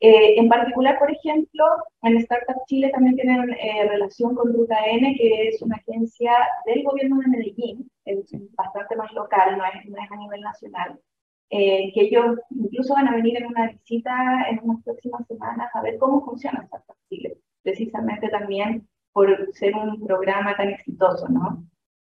Eh, 0.00 0.38
en 0.38 0.48
particular, 0.48 0.98
por 0.98 1.10
ejemplo, 1.10 1.64
en 2.02 2.18
Startup 2.18 2.56
Chile 2.66 2.90
también 2.90 3.16
tienen 3.16 3.50
eh, 3.52 3.88
relación 3.88 4.34
con 4.34 4.52
Ruta 4.52 4.76
N, 4.86 5.16
que 5.16 5.48
es 5.48 5.62
una 5.62 5.76
agencia 5.76 6.32
del 6.66 6.82
gobierno 6.82 7.18
de 7.20 7.28
Medellín, 7.28 7.90
es 8.04 8.30
bastante 8.54 8.96
más 8.96 9.10
local, 9.12 9.56
no 9.56 9.64
es, 9.64 9.86
no 9.88 9.96
es 9.96 10.10
a 10.10 10.16
nivel 10.16 10.40
nacional, 10.42 11.00
eh, 11.48 11.90
que 11.94 12.02
ellos 12.02 12.38
incluso 12.50 12.92
van 12.94 13.08
a 13.08 13.16
venir 13.16 13.38
en 13.38 13.46
una 13.46 13.68
visita 13.68 14.46
en 14.50 14.60
unas 14.62 14.82
próximas 14.84 15.26
semanas 15.26 15.70
a 15.74 15.82
ver 15.82 15.96
cómo 15.98 16.24
funciona 16.24 16.64
Startup 16.64 16.96
Chile, 17.08 17.38
precisamente 17.64 18.28
también 18.28 18.86
por 19.12 19.52
ser 19.54 19.74
un 19.74 20.06
programa 20.06 20.56
tan 20.56 20.68
exitoso, 20.68 21.28
¿no? 21.28 21.64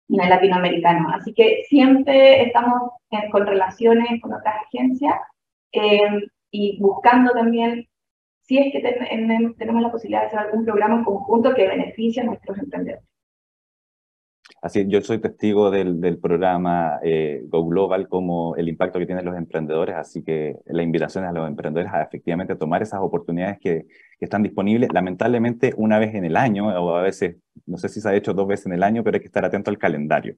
En 0.10 0.22
el 0.22 0.30
latinoamericano. 0.30 1.10
Así 1.14 1.34
que 1.34 1.64
siempre 1.68 2.44
estamos 2.44 2.92
con 3.32 3.46
relaciones 3.46 4.20
con 4.22 4.34
otras 4.34 4.56
agencias 4.68 5.16
y 6.52 6.80
buscando 6.80 7.34
también 7.34 7.88
si 8.42 8.58
es 8.58 8.72
que 8.74 8.82
tenemos 9.58 9.82
la 9.82 9.92
posibilidad 9.92 10.22
de 10.22 10.28
hacer 10.28 10.40
algún 10.40 10.66
programa 10.66 10.96
en 10.96 11.04
conjunto 11.04 11.54
que 11.54 11.68
beneficie 11.68 12.24
a 12.24 12.26
nuestros 12.26 12.58
emprendedores. 12.58 13.08
Así, 14.62 14.86
yo 14.88 15.02
soy 15.02 15.18
testigo 15.20 15.72
del, 15.72 16.00
del 16.00 16.20
programa 16.20 17.00
eh, 17.04 17.42
Go 17.48 17.66
Global 17.68 18.08
como 18.08 18.56
el 18.56 18.70
impacto 18.70 19.00
que 19.00 19.08
tienen 19.08 19.26
los 19.26 19.36
emprendedores, 19.36 19.96
así 19.96 20.24
que 20.24 20.58
la 20.68 20.84
invitación 20.84 21.24
a 21.26 21.32
los 21.32 21.48
emprendedores 21.48 21.92
a 21.92 22.04
efectivamente 22.04 22.56
tomar 22.56 22.84
esas 22.84 23.00
oportunidades 23.02 23.58
que, 23.60 23.88
que, 24.20 24.26
están 24.26 24.44
disponibles, 24.44 24.94
lamentablemente 24.94 25.74
una 25.78 25.98
vez 25.98 26.14
en 26.14 26.26
el 26.26 26.38
año, 26.38 26.68
o 26.68 26.96
a 26.96 27.02
veces, 27.02 27.38
no 27.66 27.78
sé 27.78 27.90
si 27.90 28.02
se 28.02 28.10
ha 28.10 28.16
hecho 28.16 28.36
dos 28.36 28.48
veces 28.48 28.68
en 28.68 28.74
el 28.74 28.84
año, 28.84 29.04
pero 29.04 29.16
hay 29.16 29.22
que 29.22 29.28
estar 29.28 29.44
atento 29.44 29.72
al 29.72 29.80
calendario, 29.80 30.36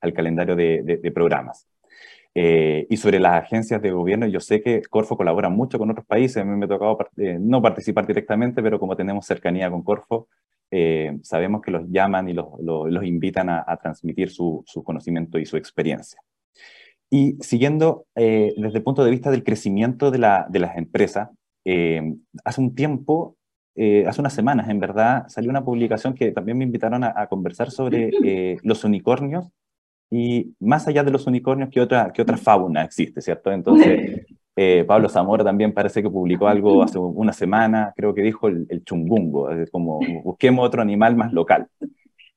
al 0.00 0.14
calendario 0.14 0.56
de, 0.56 0.82
de, 0.82 0.96
de 0.96 1.12
programas. 1.12 1.68
Eh, 2.34 2.86
y 2.88 2.96
sobre 2.96 3.18
las 3.20 3.42
agencias 3.42 3.82
de 3.82 3.90
gobierno, 3.90 4.26
yo 4.26 4.40
sé 4.40 4.62
que 4.62 4.80
Corfo 4.88 5.16
colabora 5.16 5.48
mucho 5.48 5.78
con 5.78 5.90
otros 5.90 6.06
países, 6.06 6.38
a 6.38 6.44
mí 6.44 6.56
me 6.56 6.66
ha 6.66 6.68
tocado 6.68 6.96
eh, 7.16 7.36
no 7.40 7.60
participar 7.60 8.06
directamente, 8.06 8.62
pero 8.62 8.78
como 8.78 8.96
tenemos 8.96 9.26
cercanía 9.26 9.70
con 9.70 9.82
Corfo, 9.82 10.28
eh, 10.70 11.18
sabemos 11.22 11.62
que 11.62 11.70
los 11.70 11.88
llaman 11.88 12.28
y 12.28 12.34
los, 12.34 12.46
los, 12.60 13.04
invitan 13.04 13.48
a, 13.50 13.78
transmitir 13.82 14.30
su, 14.30 14.62
su, 14.66 14.82
conocimiento 14.82 15.38
y 15.38 15.46
su 15.46 15.56
experiencia. 15.56 16.20
Y 17.10 17.36
siguiendo 17.40 18.04
desde 18.14 18.78
el 18.78 18.82
punto 18.82 19.02
de 19.02 19.10
vista 19.10 19.30
del 19.30 19.44
crecimiento 19.44 20.10
de, 20.10 20.18
la, 20.18 20.46
de 20.50 20.58
las 20.58 20.76
empresas, 20.76 21.30
hace 22.44 22.60
un 22.60 22.74
tiempo, 22.74 23.36
hace 23.74 24.20
unas 24.20 24.34
semanas 24.34 24.68
en 24.68 24.78
verdad, 24.78 25.26
salió 25.28 25.48
una 25.48 25.64
publicación 25.64 26.12
que 26.12 26.32
también 26.32 26.58
me 26.58 26.64
invitaron 26.64 27.04
a, 27.04 27.14
a 27.16 27.26
conversar 27.28 27.70
sobre 27.70 28.10
los 28.62 28.84
unicornios 28.84 29.50
y 30.10 30.54
más 30.58 30.88
allá 30.88 31.04
de 31.04 31.10
los 31.10 31.26
unicornios, 31.26 31.68
¿qué 31.70 31.80
otra, 31.80 32.12
qué 32.12 32.22
otra 32.22 32.36
fauna 32.36 32.82
existe, 32.82 33.20
cierto? 33.20 33.52
Entonces, 33.52 34.26
eh, 34.60 34.84
Pablo 34.84 35.08
Zamora 35.08 35.44
también 35.44 35.72
parece 35.72 36.02
que 36.02 36.10
publicó 36.10 36.48
algo 36.48 36.82
hace 36.82 36.98
una 36.98 37.32
semana, 37.32 37.92
creo 37.96 38.12
que 38.12 38.22
dijo 38.22 38.48
el, 38.48 38.66
el 38.70 38.82
chungungo, 38.82 39.48
como 39.70 40.00
busquemos 40.24 40.66
otro 40.66 40.82
animal 40.82 41.14
más 41.14 41.32
local. 41.32 41.68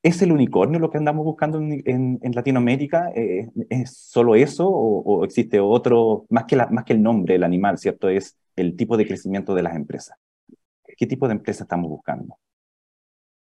¿Es 0.04 0.22
el 0.22 0.32
unicornio 0.32 0.78
lo 0.78 0.92
que 0.92 1.00
andamos 1.00 1.26
buscando 1.26 1.58
en, 1.58 2.20
en, 2.22 2.32
Latinoamérica? 2.32 3.12
Eh, 3.16 3.50
¿Es 3.72 3.98
solo 3.98 4.36
eso 4.36 4.70
o, 4.70 5.02
o, 5.02 5.26
existe 5.26 5.60
otro, 5.60 6.28
más 6.30 6.46
que, 6.46 6.56
la, 6.56 6.68
más 6.68 6.86
que 6.86 6.94
el 6.94 7.02
nombre 7.02 7.34
del 7.34 7.44
animal, 7.44 7.80
¿cierto? 7.80 8.08
Es 8.08 8.38
el 8.56 8.76
tipo 8.76 8.98
de 8.98 9.08
crecimiento 9.08 9.56
de 9.56 9.64
las 9.64 9.76
empresas. 9.76 10.16
¿Qué 10.96 11.08
tipo 11.08 11.28
de 11.28 11.34
empresa 11.34 11.64
estamos 11.64 11.90
buscando? 11.90 12.38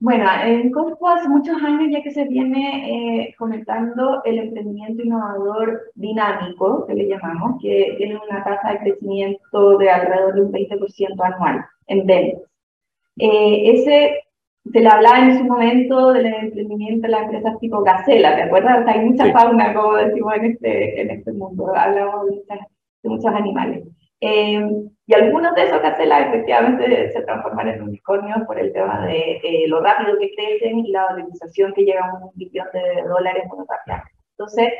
Bueno, 0.01 0.25
en 0.43 0.71
Corfo 0.71 1.07
hace 1.07 1.29
muchos 1.29 1.61
años 1.61 1.91
ya 1.91 2.01
que 2.01 2.09
se 2.09 2.25
viene 2.25 3.27
eh, 3.27 3.35
fomentando 3.37 4.23
el 4.23 4.39
emprendimiento 4.39 5.03
innovador 5.03 5.91
dinámico, 5.93 6.87
que 6.87 6.95
le 6.95 7.07
llamamos, 7.07 7.61
que 7.61 7.93
tiene 7.97 8.17
una 8.17 8.43
tasa 8.43 8.71
de 8.71 8.79
crecimiento 8.79 9.77
de 9.77 9.91
alrededor 9.91 10.33
de 10.33 10.41
un 10.41 10.51
20% 10.51 11.23
anual 11.23 11.65
en 11.85 12.07
ventas. 12.07 12.41
Eh, 13.19 13.71
ese 13.73 14.23
se 14.73 14.79
le 14.79 14.87
hablaba 14.89 15.19
en 15.19 15.37
su 15.37 15.43
momento 15.43 16.13
del 16.13 16.25
emprendimiento 16.25 17.03
de 17.03 17.09
las 17.09 17.23
empresas 17.25 17.59
tipo 17.59 17.83
Gacela, 17.83 18.35
¿te 18.35 18.43
acuerdas? 18.43 18.87
hay 18.87 19.05
mucha 19.05 19.31
fauna, 19.31 19.71
como 19.75 19.97
decimos 19.97 20.33
en 20.35 20.45
este, 20.45 21.01
en 21.01 21.11
este 21.11 21.31
mundo, 21.31 21.75
hablamos 21.75 22.25
de, 22.25 22.41
de 23.03 23.09
muchos 23.09 23.31
animales. 23.35 23.83
Eh, 24.23 24.61
y 25.07 25.13
algunos 25.15 25.55
de 25.55 25.63
esos 25.63 25.81
cacelas 25.81 26.27
efectivamente 26.27 27.11
se 27.11 27.21
transforman 27.23 27.69
en 27.69 27.81
unicornios 27.81 28.43
por 28.45 28.59
el 28.59 28.71
tema 28.71 29.03
de 29.07 29.41
eh, 29.43 29.67
lo 29.67 29.81
rápido 29.81 30.17
que 30.19 30.31
crecen 30.35 30.79
y 30.79 30.91
la 30.91 31.05
valorización 31.05 31.73
que 31.73 31.83
llega 31.83 32.05
a 32.05 32.13
un 32.13 32.31
billón 32.35 32.67
de 32.71 33.01
dólares 33.09 33.45
rápidamente. 33.67 34.11
Entonces, 34.37 34.73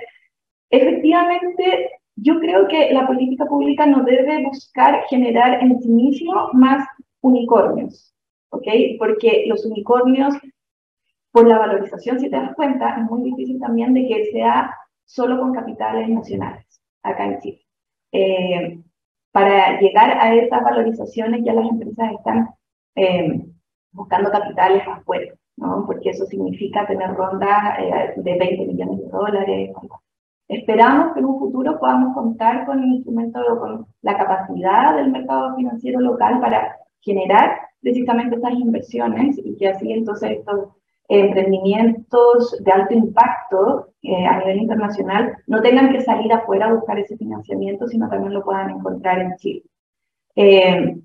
efectivamente, 0.70 1.90
yo 2.16 2.40
creo 2.40 2.68
que 2.68 2.94
la 2.94 3.08
política 3.08 3.46
pública 3.46 3.88
no 3.88 4.04
debe 4.04 4.44
buscar 4.44 5.04
generar 5.10 5.62
en 5.64 5.82
sí 5.82 5.90
mismo 5.90 6.50
más 6.54 6.88
unicornios, 7.22 8.14
¿ok? 8.50 8.68
Porque 9.00 9.46
los 9.48 9.66
unicornios, 9.66 10.36
por 11.32 11.48
la 11.48 11.58
valorización, 11.58 12.20
si 12.20 12.30
te 12.30 12.36
das 12.36 12.54
cuenta, 12.54 12.96
es 12.96 13.10
muy 13.10 13.24
difícil 13.24 13.60
también 13.60 13.94
de 13.96 14.08
que 14.08 14.26
sea 14.32 14.72
solo 15.06 15.40
con 15.40 15.54
capitales 15.54 16.08
nacionales 16.10 16.82
acá 17.02 17.26
en 17.26 17.40
Chile. 17.40 17.66
Eh, 18.12 18.80
para 19.32 19.80
llegar 19.80 20.18
a 20.20 20.36
esas 20.36 20.64
valorizaciones 20.64 21.44
ya 21.44 21.54
las 21.54 21.70
empresas 21.70 22.12
están 22.12 22.50
eh, 22.96 23.46
buscando 23.92 24.30
capitales 24.30 24.84
afuera, 24.88 25.34
¿no? 25.58 25.86
porque 25.86 26.10
eso 26.10 26.26
significa 26.26 26.86
tener 26.88 27.14
rondas 27.14 27.80
eh, 27.80 28.14
de 28.18 28.38
20 28.38 28.66
millones 28.66 29.00
de 29.00 29.08
dólares. 29.10 29.72
Esperamos 30.48 31.14
que 31.14 31.20
en 31.20 31.26
un 31.26 31.40
futuro 31.40 31.80
podamos 31.80 32.14
contar 32.14 32.66
con 32.66 32.84
instrumentos 32.84 33.42
con 33.60 33.86
la 34.02 34.18
capacidad 34.18 34.96
del 34.96 35.12
mercado 35.12 35.56
financiero 35.56 36.02
local 36.02 36.42
para 36.42 36.76
generar 37.00 37.58
precisamente 37.82 38.36
estas 38.36 38.54
inversiones 38.54 39.38
y 39.44 39.56
que 39.56 39.70
así 39.70 39.92
entonces 39.92 40.40
emprendimientos 41.20 42.56
de 42.64 42.72
alto 42.72 42.94
impacto 42.94 43.90
eh, 44.02 44.26
a 44.26 44.40
nivel 44.40 44.62
internacional 44.62 45.36
no 45.48 45.62
tengan 45.62 45.92
que 45.92 46.02
salir 46.02 46.32
afuera 46.32 46.68
a 46.68 46.74
buscar 46.74 46.98
ese 47.00 47.18
financiamiento, 47.18 47.88
sino 47.88 48.10
también 48.10 48.34
lo 48.34 48.44
puedan 48.44 48.70
encontrar 48.70 49.20
en 49.20 49.36
Chile. 49.36 49.64
Eh, 50.36 50.96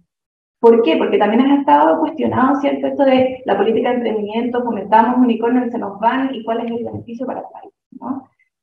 ¿Por 0.61 0.83
qué? 0.83 0.97
Porque 0.97 1.19
también 1.19 1.43
has 1.43 1.59
estado 1.61 1.99
cuestionado, 1.99 2.61
¿cierto? 2.61 2.87
Esto 2.87 3.05
de 3.05 3.43
la 3.45 3.57
política 3.57 3.91
de 3.91 3.97
emprendimiento, 3.97 4.63
fomentamos 4.63 5.19
unicornios, 5.19 5.71
se 5.71 5.79
nos 5.79 5.99
van 6.01 6.35
y 6.35 6.43
cuál 6.45 6.61
es 6.61 6.71
el 6.71 6.85
beneficio 6.85 7.27
para 7.27 7.41
el 7.41 7.47
país. 7.53 7.73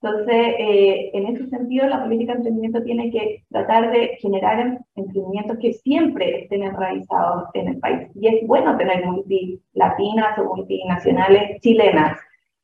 Entonces, 0.03 0.55
eh, 0.59 1.11
en 1.13 1.27
ese 1.27 1.47
sentido, 1.47 1.87
la 1.87 2.03
política 2.03 2.33
de 2.33 2.39
emprendimiento 2.39 2.83
tiene 2.83 3.09
que 3.09 3.45
tratar 3.49 3.89
de 3.89 4.17
generar 4.19 4.79
emprendimientos 4.95 5.57
que 5.59 5.71
siempre 5.75 6.41
estén 6.41 6.63
enraizados 6.63 7.45
en 7.53 7.69
el 7.69 7.79
país. 7.79 8.09
Y 8.15 8.27
es 8.27 8.45
bueno 8.45 8.75
tener 8.75 9.05
multilatinas 9.05 10.37
o 10.39 10.55
multinacionales 10.55 11.61
chilenas. 11.61 12.19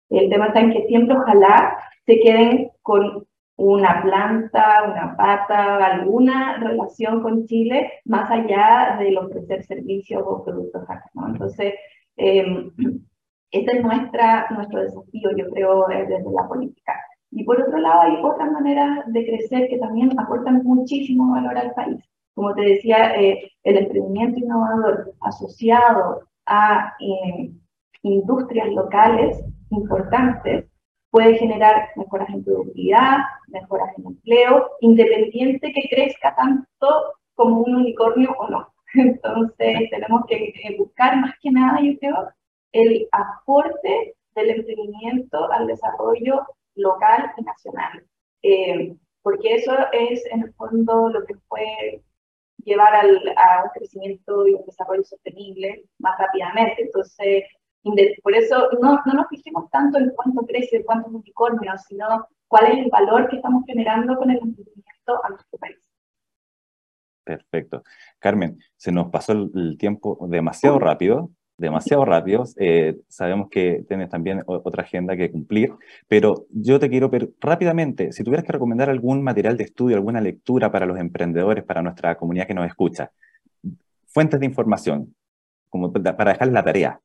El 0.09 0.29
tema 0.29 0.47
está 0.47 0.59
en 0.59 0.73
que 0.73 0.85
siempre 0.87 1.15
ojalá 1.15 1.77
se 2.05 2.19
queden 2.19 2.71
con 2.81 3.25
una 3.55 4.01
planta, 4.01 4.91
una 4.91 5.15
pata, 5.15 5.85
alguna 5.85 6.57
relación 6.57 7.21
con 7.21 7.45
Chile, 7.45 7.89
más 8.03 8.29
allá 8.29 8.97
de 8.99 9.17
ofrecer 9.17 9.63
servicios 9.63 10.23
o 10.25 10.43
productos 10.43 10.83
acá. 10.89 11.09
Entonces, 11.25 11.73
eh, 12.17 12.69
este 13.51 13.77
es 13.77 13.81
nuestra, 13.81 14.47
nuestro 14.49 14.81
desafío, 14.81 15.29
yo 15.37 15.49
creo, 15.51 15.85
desde 15.87 16.19
la 16.19 16.45
política 16.45 16.93
y 17.31 17.43
por 17.43 17.61
otro 17.61 17.77
lado, 17.77 18.01
hay 18.01 18.17
otras 18.23 18.51
maneras 18.51 19.05
de 19.07 19.25
crecer 19.25 19.67
que 19.69 19.77
también 19.77 20.17
aportan 20.19 20.63
muchísimo 20.63 21.31
valor 21.31 21.57
al 21.57 21.73
país. 21.73 22.03
Como 22.33 22.53
te 22.55 22.61
decía, 22.61 23.15
eh, 23.15 23.51
el 23.63 23.77
emprendimiento 23.77 24.39
innovador 24.39 25.13
asociado 25.21 26.21
a 26.45 26.95
eh, 26.99 27.51
industrias 28.03 28.69
locales 28.69 29.43
importantes 29.69 30.65
puede 31.11 31.37
generar 31.37 31.89
mejoras 31.95 32.29
en 32.29 32.43
productividad, 32.43 33.17
mejoras 33.47 33.89
en 33.97 34.07
empleo, 34.07 34.69
independiente 34.81 35.71
que 35.73 35.89
crezca 35.89 36.35
tanto 36.35 37.13
como 37.35 37.61
un 37.61 37.75
unicornio 37.75 38.35
o 38.39 38.47
no. 38.47 38.67
Entonces, 38.95 39.89
tenemos 39.91 40.25
que 40.27 40.75
buscar 40.77 41.17
más 41.17 41.33
que 41.41 41.51
nada, 41.51 41.79
yo 41.81 41.97
creo, 41.99 42.29
el 42.71 43.07
aporte 43.11 44.15
del 44.35 44.49
emprendimiento 44.51 45.51
al 45.51 45.67
desarrollo 45.67 46.45
local 46.79 47.31
y 47.37 47.43
nacional. 47.43 48.05
Eh, 48.43 48.95
porque 49.21 49.55
eso 49.55 49.73
es 49.91 50.25
en 50.27 50.43
el 50.43 50.53
fondo 50.53 51.09
lo 51.09 51.25
que 51.25 51.35
puede 51.47 52.03
llevar 52.63 52.95
al, 52.95 53.17
a 53.37 53.63
un 53.63 53.69
crecimiento 53.73 54.47
y 54.47 54.53
un 54.53 54.65
desarrollo 54.65 55.03
sostenible 55.03 55.85
más 55.99 56.17
rápidamente. 56.17 56.83
Entonces, 56.83 57.43
por 58.23 58.35
eso 58.35 58.69
no, 58.81 59.01
no 59.05 59.13
nos 59.13 59.27
fijemos 59.29 59.69
tanto 59.71 59.97
en 59.97 60.11
cuánto 60.11 60.45
crece, 60.45 60.83
cuántos 60.83 61.13
unicornios, 61.13 61.81
sino 61.83 62.27
cuál 62.47 62.71
es 62.71 62.79
el 62.79 62.89
valor 62.89 63.29
que 63.29 63.37
estamos 63.37 63.63
generando 63.65 64.17
con 64.17 64.29
el 64.29 64.37
emprendimiento 64.37 65.23
a 65.23 65.29
nuestro 65.29 65.59
país. 65.59 65.77
Perfecto. 67.23 67.83
Carmen, 68.17 68.59
se 68.75 68.91
nos 68.91 69.09
pasó 69.09 69.33
el 69.33 69.77
tiempo 69.77 70.17
demasiado 70.27 70.79
rápido 70.79 71.29
demasiado 71.59 72.05
rápidos. 72.05 72.55
Eh, 72.57 72.97
sabemos 73.07 73.49
que 73.49 73.83
tienes 73.87 74.09
también 74.09 74.43
otra 74.45 74.83
agenda 74.83 75.15
que 75.15 75.31
cumplir, 75.31 75.73
pero 76.07 76.45
yo 76.49 76.79
te 76.79 76.89
quiero 76.89 77.09
ver 77.09 77.29
rápidamente, 77.39 78.11
si 78.11 78.23
tuvieras 78.23 78.45
que 78.45 78.53
recomendar 78.53 78.89
algún 78.89 79.23
material 79.23 79.57
de 79.57 79.65
estudio, 79.65 79.95
alguna 79.95 80.21
lectura 80.21 80.71
para 80.71 80.85
los 80.85 80.97
emprendedores, 80.97 81.63
para 81.63 81.81
nuestra 81.81 82.15
comunidad 82.15 82.47
que 82.47 82.53
nos 82.53 82.67
escucha, 82.67 83.11
fuentes 84.07 84.39
de 84.39 84.45
información, 84.45 85.15
como 85.69 85.91
para 85.91 86.31
dejar 86.31 86.47
la 86.47 86.63
tarea. 86.63 86.99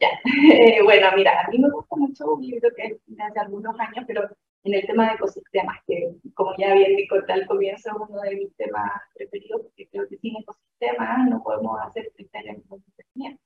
Ya. 0.00 0.08
Eh, 0.52 0.82
bueno, 0.84 1.08
mira, 1.14 1.32
a 1.40 1.50
mí 1.50 1.58
me 1.58 1.70
gusta 1.70 1.96
mucho 1.96 2.34
un 2.34 2.42
libro 2.42 2.68
que 2.76 2.86
es 2.86 2.96
de 3.06 3.22
hace 3.22 3.38
algunos 3.38 3.78
años, 3.78 4.04
pero 4.06 4.28
en 4.64 4.74
el 4.74 4.86
tema 4.86 5.08
de 5.08 5.14
ecosistemas, 5.14 5.78
que 5.86 6.14
como 6.34 6.52
ya 6.56 6.74
bien 6.74 6.94
me 6.94 7.06
conté 7.08 7.32
al 7.32 7.46
comienzo, 7.46 7.90
es 7.90 8.08
uno 8.08 8.20
de 8.22 8.36
mis 8.36 8.56
temas 8.56 8.90
preferidos, 9.14 9.62
porque 9.62 9.88
creo 9.88 10.08
que 10.08 10.18
sin 10.18 10.36
ecosistemas 10.36 11.28
no 11.28 11.42
podemos 11.42 11.80
hacer 11.82 12.10
crecer 12.14 12.48
el 12.48 12.62
conocimiento. 12.68 13.42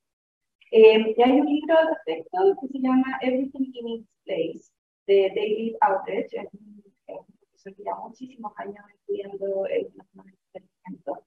Eh, 0.70 1.14
y 1.16 1.22
hay 1.22 1.40
un 1.40 1.46
libro 1.46 1.79
al 1.79 1.88
respecto 1.88 2.38
que 2.61 2.68
se 2.68 2.79
llama 2.79 3.18
Everything 3.22 3.70
in 3.72 3.88
its 3.88 4.09
Place, 4.24 4.72
de 5.07 5.29
David 5.29 5.76
Outridge, 5.81 6.35
es 6.35 6.48
un, 6.52 6.83
profesor 7.07 7.74
que 7.76 7.83
lleva 7.83 8.00
muchísimos 8.00 8.52
años 8.57 8.85
estudiando 8.92 9.66
el 9.66 9.87
emprendimiento, 9.87 11.24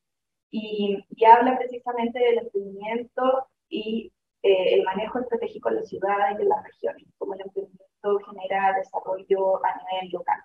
y, 0.51 0.97
y 1.15 1.25
habla 1.25 1.57
precisamente 1.57 2.19
del 2.19 2.39
emprendimiento 2.39 3.47
y 3.69 4.11
eh, 4.41 4.73
el 4.75 4.83
manejo 4.83 5.19
estratégico 5.19 5.69
de 5.69 5.75
la 5.75 5.83
ciudad 5.83 6.31
y 6.33 6.37
de 6.37 6.45
las 6.45 6.63
regiones, 6.63 7.05
cómo 7.17 7.33
el 7.33 7.41
emprendimiento 7.41 8.19
genera 8.25 8.73
desarrollo 8.77 9.65
a 9.65 9.77
nivel 9.77 10.11
local. 10.11 10.41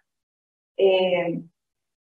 Eh, 0.76 1.42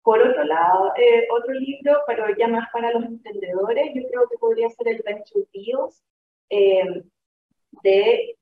por 0.02 0.22
otro 0.22 0.44
lado, 0.44 0.94
eh, 0.98 1.28
otro 1.32 1.54
libro, 1.54 2.02
pero 2.08 2.26
ya 2.36 2.48
más 2.48 2.70
para 2.72 2.92
los 2.92 3.04
emprendedores, 3.04 3.92
yo 3.94 4.02
creo 4.10 4.30
que 4.30 4.38
podría 4.38 4.70
ser 4.70 4.88
el 4.88 5.04
Venture 5.06 5.46
Deals, 5.54 6.04
eh, 6.50 7.04
de 7.84 8.36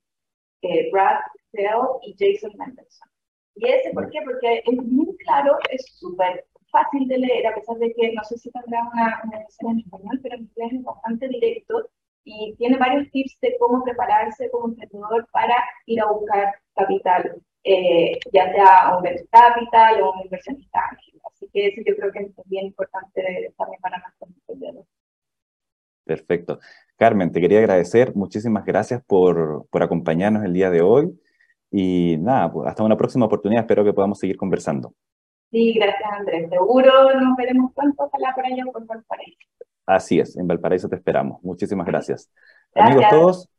eh, 0.61 0.89
Brad 0.91 1.19
Bell 1.53 1.99
y 2.03 2.15
Jason 2.17 2.51
Mendelson. 2.57 3.09
Y 3.55 3.69
ese, 3.69 3.91
¿por 3.91 4.09
qué? 4.09 4.19
Porque 4.23 4.63
es 4.65 4.83
muy 4.83 5.15
claro, 5.17 5.57
es 5.69 5.85
súper 5.97 6.45
fácil 6.69 7.07
de 7.07 7.17
leer, 7.19 7.47
a 7.47 7.55
pesar 7.55 7.77
de 7.77 7.93
que 7.93 8.11
no 8.13 8.23
sé 8.23 8.37
si 8.37 8.51
tendrá 8.51 8.83
una, 8.91 9.21
una 9.23 9.39
versión 9.39 9.71
en 9.71 9.79
español, 9.79 10.19
pero 10.21 10.35
en 10.35 10.41
inglés 10.41 10.73
es 10.73 10.83
bastante 10.83 11.27
directo 11.29 11.89
y 12.25 12.55
tiene 12.57 12.77
varios 12.77 13.09
tips 13.11 13.39
de 13.39 13.55
cómo 13.59 13.83
prepararse 13.83 14.49
como 14.49 14.67
emprendedor 14.67 15.27
para 15.31 15.55
ir 15.85 16.01
a 16.01 16.11
buscar 16.11 16.55
capital, 16.75 17.41
eh, 17.63 18.19
ya 18.33 18.51
sea 18.51 18.97
un 18.97 19.03
venture 19.03 19.27
capital 19.29 20.01
o 20.01 20.13
un 20.13 20.21
inversionista 20.21 20.79
ángel. 20.89 21.21
Así 21.31 21.47
que 21.53 21.67
eso 21.67 21.81
yo 21.85 21.95
creo 21.95 22.11
que 22.11 22.19
es 22.19 22.31
bien 22.45 22.65
importante 22.65 23.53
también 23.57 23.81
para 23.81 23.99
nuestros 23.99 24.29
emprendedores. 24.31 24.87
Perfecto. 26.03 26.59
Carmen, 26.97 27.31
te 27.31 27.41
quería 27.41 27.59
agradecer. 27.59 28.15
Muchísimas 28.15 28.65
gracias 28.65 29.03
por, 29.05 29.67
por 29.69 29.83
acompañarnos 29.83 30.43
el 30.45 30.53
día 30.53 30.69
de 30.69 30.81
hoy. 30.81 31.19
Y 31.71 32.17
nada, 32.19 32.51
pues 32.51 32.67
hasta 32.67 32.83
una 32.83 32.97
próxima 32.97 33.25
oportunidad. 33.25 33.63
Espero 33.63 33.83
que 33.83 33.93
podamos 33.93 34.19
seguir 34.19 34.37
conversando. 34.37 34.93
Sí, 35.51 35.73
gracias 35.73 36.09
Andrés. 36.11 36.49
Seguro 36.49 37.19
nos 37.19 37.35
veremos 37.37 37.73
pronto. 37.73 38.03
Ojalá 38.03 38.33
por 38.33 38.45
allá 38.45 38.63
por 38.71 38.85
Valparaíso. 38.85 39.37
Así 39.85 40.19
es, 40.19 40.35
en 40.35 40.47
Valparaíso 40.47 40.89
te 40.89 40.95
esperamos. 40.95 41.41
Muchísimas 41.43 41.85
gracias. 41.85 42.31
Amigos 42.73 43.05
todos, 43.09 43.49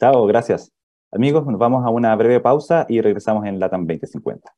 chao, 0.00 0.26
gracias. 0.26 0.72
Amigos, 1.12 1.46
nos 1.46 1.58
vamos 1.58 1.84
a 1.84 1.90
una 1.90 2.14
breve 2.16 2.40
pausa 2.40 2.86
y 2.88 3.00
regresamos 3.00 3.46
en 3.46 3.60
LATAM 3.60 3.86
2050. 3.86 4.52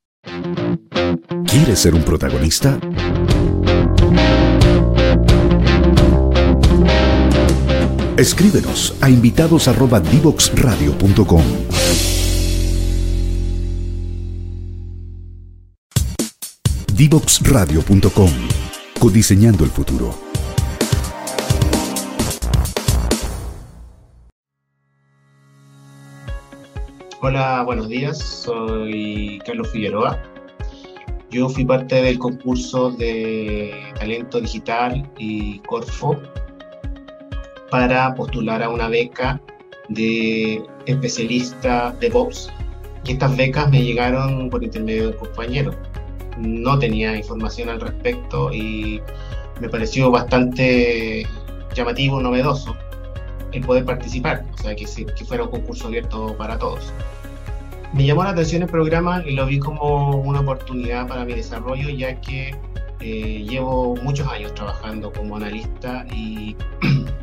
¿Quieres 1.44 1.79
ser 1.79 1.94
un 1.94 2.03
protagonista? 2.03 2.79
Escríbenos 8.16 8.94
a 9.02 9.11
invitados@divoxradio.com. 9.11 11.42
Divoxradio.com. 16.94 18.31
Codiseñando 18.98 19.64
el 19.64 19.70
futuro. 19.70 20.14
Hola, 27.20 27.62
buenos 27.64 27.90
días. 27.90 28.18
Soy 28.18 29.38
Carlos 29.44 29.70
Figueroa. 29.72 30.18
Yo 31.31 31.50
fui 31.50 31.66
parte 31.66 31.96
del 31.96 32.18
concurso 32.18 32.92
de 32.92 33.74
talento 33.98 34.40
digital 34.40 35.07
y 35.18 35.59
Corfo 35.59 36.18
para 37.77 38.15
postular 38.15 38.62
a 38.62 38.71
una 38.71 38.89
beca 38.89 39.39
de 39.91 40.62
especialista 40.87 41.93
de 42.01 42.09
DevOps. 42.09 42.51
Y 43.05 43.12
estas 43.12 43.37
becas 43.37 43.69
me 43.69 43.83
llegaron 43.83 44.49
por 44.49 44.65
intermedio 44.65 45.03
de 45.03 45.09
un 45.09 45.17
compañero. 45.19 45.75
No 46.39 46.79
tenía 46.79 47.15
información 47.15 47.69
al 47.69 47.83
respecto 47.83 48.51
y 48.51 49.03
me 49.61 49.69
pareció 49.69 50.11
bastante 50.11 51.27
llamativo, 51.75 52.19
novedoso 52.19 52.75
el 53.53 53.61
poder 53.61 53.85
participar, 53.85 54.45
o 54.55 54.59
sea, 54.62 54.75
que, 54.75 54.87
que 54.87 55.25
fuera 55.27 55.45
un 55.45 55.51
concurso 55.51 55.89
abierto 55.89 56.35
para 56.39 56.59
todos. 56.59 56.95
Me 57.93 58.07
llamó 58.07 58.25
la 58.25 58.31
atención 58.31 58.62
el 58.62 58.71
programa 58.71 59.23
y 59.27 59.33
lo 59.33 59.45
vi 59.45 59.59
como 59.59 60.17
una 60.17 60.41
oportunidad 60.41 61.07
para 61.09 61.27
mi 61.27 61.35
desarrollo, 61.35 61.91
ya 61.91 62.19
que 62.23 62.55
eh, 63.01 63.45
llevo 63.47 63.97
muchos 63.97 64.27
años 64.29 64.55
trabajando 64.55 65.12
como 65.12 65.37
analista 65.37 66.07
y 66.11 66.57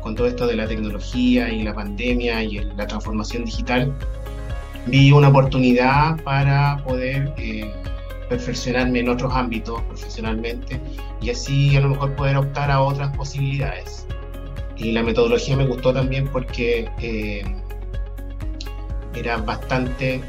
con 0.00 0.14
todo 0.14 0.26
esto 0.26 0.46
de 0.46 0.56
la 0.56 0.66
tecnología 0.66 1.48
y 1.50 1.62
la 1.62 1.74
pandemia 1.74 2.42
y 2.42 2.58
la 2.76 2.86
transformación 2.86 3.44
digital, 3.44 3.92
vi 4.86 5.12
una 5.12 5.28
oportunidad 5.28 6.22
para 6.22 6.82
poder 6.84 7.32
eh, 7.36 7.70
perfeccionarme 8.28 9.00
en 9.00 9.08
otros 9.08 9.32
ámbitos 9.34 9.82
profesionalmente 9.82 10.80
y 11.20 11.30
así 11.30 11.76
a 11.76 11.80
lo 11.80 11.90
mejor 11.90 12.14
poder 12.16 12.36
optar 12.36 12.70
a 12.70 12.80
otras 12.80 13.14
posibilidades. 13.16 14.06
Y 14.76 14.92
la 14.92 15.02
metodología 15.02 15.56
me 15.56 15.66
gustó 15.66 15.92
también 15.92 16.26
porque 16.28 16.88
eh, 17.02 17.44
era 19.14 19.36
bastante 19.36 20.22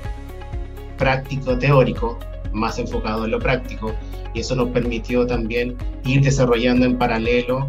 práctico, 0.97 1.57
teórico, 1.57 2.19
más 2.51 2.77
enfocado 2.77 3.25
en 3.25 3.31
lo 3.31 3.39
práctico, 3.39 3.95
y 4.33 4.41
eso 4.41 4.55
nos 4.55 4.69
permitió 4.69 5.25
también 5.25 5.77
ir 6.05 6.21
desarrollando 6.21 6.85
en 6.85 6.97
paralelo 6.97 7.67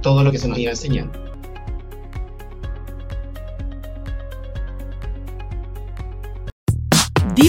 todo 0.00 0.24
lo 0.24 0.30
que 0.30 0.38
se 0.38 0.48
nos 0.48 0.58
iba 0.58 0.70
enseñando. 0.70 1.23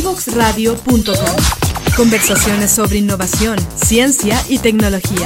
Divoxradio.com 0.05 1.95
Conversaciones 1.97 2.69
sobre 2.69 2.99
innovación, 2.99 3.57
ciencia 3.73 4.39
y 4.47 4.59
tecnología. 4.59 5.25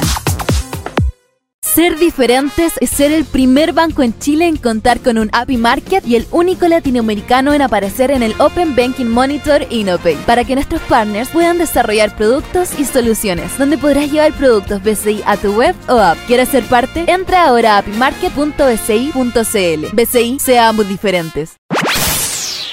Ser 1.62 2.00
diferentes 2.00 2.72
es 2.80 2.90
ser 2.90 3.12
el 3.12 3.26
primer 3.26 3.74
banco 3.74 4.04
en 4.04 4.18
Chile 4.20 4.48
en 4.48 4.56
contar 4.56 5.02
con 5.02 5.18
un 5.18 5.30
API 5.34 5.58
Market 5.58 6.08
y 6.08 6.16
el 6.16 6.28
único 6.32 6.66
latinoamericano 6.70 7.54
en 7.54 7.62
aparecer 7.62 8.10
en 8.10 8.24
el 8.24 8.34
Open 8.40 8.74
Banking 8.74 9.08
Monitor 9.08 9.68
InnoPay, 9.70 10.16
para 10.26 10.46
que 10.46 10.56
nuestros 10.56 10.82
partners 10.84 11.28
puedan 11.28 11.58
desarrollar 11.58 12.16
productos 12.16 12.80
y 12.80 12.86
soluciones, 12.86 13.58
donde 13.58 13.78
podrás 13.78 14.10
llevar 14.10 14.32
productos 14.32 14.82
BCI 14.82 15.24
a 15.26 15.36
tu 15.36 15.58
web 15.58 15.76
o 15.90 15.98
app. 15.98 16.18
¿Quieres 16.26 16.48
ser 16.48 16.64
parte? 16.64 17.04
Entra 17.12 17.48
ahora 17.48 17.76
a 17.76 17.80
apimarket.bci.cl. 17.80 19.88
BCI, 19.94 20.40
seamos 20.40 20.88
diferentes. 20.88 21.59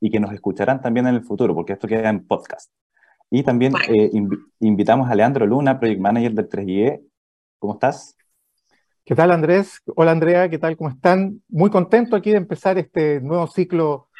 Y 0.00 0.10
que 0.10 0.20
nos 0.20 0.32
escucharán 0.32 0.80
también 0.80 1.06
en 1.06 1.16
el 1.16 1.24
futuro, 1.24 1.54
porque 1.54 1.74
esto 1.74 1.86
queda 1.88 2.08
en 2.08 2.26
podcast. 2.26 2.70
Y 3.30 3.42
también 3.42 3.74
eh, 3.88 4.10
invitamos 4.60 5.10
a 5.10 5.14
Leandro 5.14 5.46
Luna, 5.46 5.78
Project 5.78 6.00
Manager 6.00 6.32
del 6.32 6.48
3IE. 6.48 7.02
¿Cómo 7.58 7.74
estás? 7.74 8.16
¿Qué 9.08 9.14
tal, 9.14 9.30
Andrés? 9.30 9.80
Hola, 9.96 10.10
Andrea, 10.10 10.50
¿qué 10.50 10.58
tal? 10.58 10.76
¿Cómo 10.76 10.90
están? 10.90 11.40
Muy 11.48 11.70
contento 11.70 12.14
aquí 12.14 12.30
de 12.30 12.36
empezar 12.36 12.76
este 12.76 13.22
nuevo 13.22 13.46
ciclo 13.46 14.10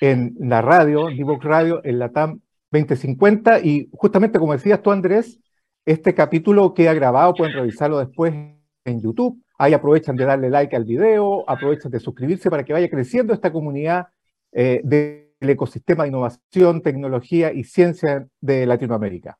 en 0.00 0.34
la 0.40 0.62
radio, 0.62 1.08
Divox 1.08 1.44
Radio, 1.44 1.82
en 1.84 1.98
LATAM 1.98 2.40
2050. 2.70 3.60
Y 3.60 3.90
justamente 3.92 4.38
como 4.38 4.54
decías 4.54 4.80
tú, 4.80 4.90
Andrés, 4.90 5.38
este 5.84 6.14
capítulo 6.14 6.72
queda 6.72 6.94
grabado, 6.94 7.34
pueden 7.34 7.52
revisarlo 7.52 7.98
después 7.98 8.32
en 8.32 9.02
YouTube. 9.02 9.38
Ahí 9.58 9.74
aprovechan 9.74 10.16
de 10.16 10.24
darle 10.24 10.48
like 10.48 10.74
al 10.74 10.86
video, 10.86 11.44
aprovechan 11.46 11.92
de 11.92 12.00
suscribirse 12.00 12.48
para 12.48 12.64
que 12.64 12.72
vaya 12.72 12.88
creciendo 12.88 13.34
esta 13.34 13.52
comunidad 13.52 14.06
eh, 14.52 14.80
del 14.82 15.28
ecosistema 15.40 16.04
de 16.04 16.08
innovación, 16.08 16.80
tecnología 16.80 17.52
y 17.52 17.64
ciencia 17.64 18.26
de 18.40 18.64
Latinoamérica. 18.64 19.38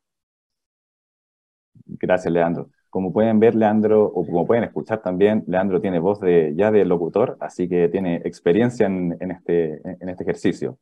Gracias, 1.86 2.30
Leandro. 2.30 2.68
Como 2.90 3.12
pueden 3.12 3.38
ver, 3.38 3.54
Leandro, 3.54 4.04
o 4.04 4.24
como 4.26 4.46
pueden 4.46 4.64
escuchar 4.64 5.02
también, 5.02 5.44
Leandro 5.46 5.80
tiene 5.80 5.98
voz 5.98 6.20
de, 6.20 6.54
ya 6.56 6.70
de 6.70 6.84
locutor, 6.84 7.36
así 7.40 7.68
que 7.68 7.88
tiene 7.88 8.16
experiencia 8.24 8.86
en, 8.86 9.30
este, 9.30 9.80
en 9.84 10.08
este 10.08 10.24
ejercicio. 10.24 10.78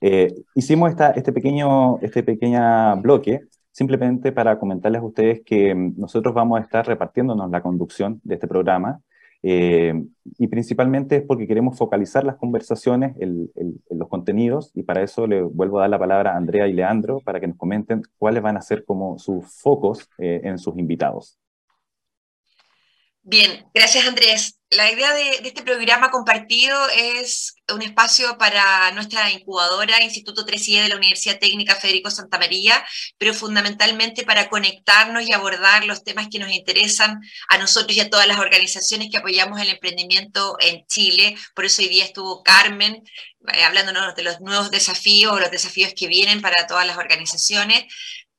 Eh, 0.00 0.34
hicimos 0.54 0.90
esta, 0.90 1.10
este, 1.12 1.32
pequeño, 1.32 1.98
este 2.00 2.22
pequeño 2.22 2.60
bloque 3.00 3.42
simplemente 3.72 4.32
para 4.32 4.58
comentarles 4.58 5.02
a 5.02 5.04
ustedes 5.04 5.42
que 5.44 5.74
mm, 5.74 5.94
nosotros 5.98 6.34
vamos 6.34 6.58
a 6.58 6.62
estar 6.62 6.86
repartiéndonos 6.86 7.50
la 7.50 7.62
conducción 7.62 8.20
de 8.24 8.34
este 8.34 8.48
programa 8.48 9.00
eh, 9.42 9.94
y 10.38 10.48
principalmente 10.48 11.16
es 11.16 11.22
porque 11.22 11.46
queremos 11.46 11.78
focalizar 11.78 12.24
las 12.24 12.36
conversaciones 12.36 13.14
en, 13.20 13.50
los 13.90 14.08
contenidos 14.08 14.72
y 14.74 14.82
para 14.82 15.02
eso 15.02 15.26
le 15.26 15.42
vuelvo 15.42 15.78
a 15.78 15.82
dar 15.82 15.90
la 15.90 15.98
palabra 15.98 16.32
a 16.32 16.36
Andrea 16.36 16.66
y 16.66 16.72
Leandro 16.72 17.20
para 17.20 17.38
que 17.38 17.46
nos 17.46 17.56
comenten 17.56 18.02
cuáles 18.18 18.42
van 18.42 18.56
a 18.56 18.62
ser 18.62 18.84
como 18.84 19.18
sus 19.18 19.46
focos 19.60 20.08
eh, 20.18 20.40
en 20.42 20.58
sus 20.58 20.76
invitados. 20.78 21.38
Bien, 23.28 23.68
gracias 23.74 24.06
Andrés. 24.06 24.60
la 24.70 24.88
idea 24.90 25.12
de, 25.12 25.40
este 25.48 25.62
programa 25.64 26.12
compartido 26.12 26.78
es 26.90 27.56
un 27.74 27.82
espacio 27.82 28.38
para 28.38 28.92
nuestra 28.92 29.32
incubadora, 29.32 30.00
Instituto 30.00 30.46
3IE 30.46 30.84
de 30.84 30.88
la 30.90 30.96
Universidad 30.96 31.40
Técnica 31.40 31.74
Federico 31.74 32.08
Santa 32.08 32.38
María, 32.38 32.86
pero 33.18 33.34
fundamentalmente 33.34 34.22
para 34.22 34.48
conectarnos 34.48 35.24
y 35.28 35.32
abordar 35.32 35.84
los 35.86 36.04
temas 36.04 36.28
que 36.30 36.38
nos 36.38 36.52
interesan 36.52 37.20
a 37.48 37.58
nosotros 37.58 37.96
y 37.96 38.00
a 38.00 38.10
todas 38.10 38.28
las 38.28 38.38
organizaciones 38.38 39.08
que 39.10 39.18
apoyamos 39.18 39.60
el 39.60 39.70
emprendimiento 39.70 40.56
en 40.60 40.86
Chile. 40.86 41.36
Por 41.56 41.64
eso 41.64 41.82
hoy 41.82 41.88
día 41.88 42.04
estuvo 42.04 42.44
Carmen 42.44 43.02
eh, 43.52 43.64
hablándonos 43.64 44.14
de 44.14 44.22
los 44.22 44.40
nuevos 44.40 44.70
desafíos, 44.70 45.40
los 45.40 45.50
desafíos 45.50 45.92
que 45.96 46.06
vienen 46.06 46.40
para 46.42 46.68
todas 46.68 46.86
las 46.86 46.96
organizaciones. 46.96 47.86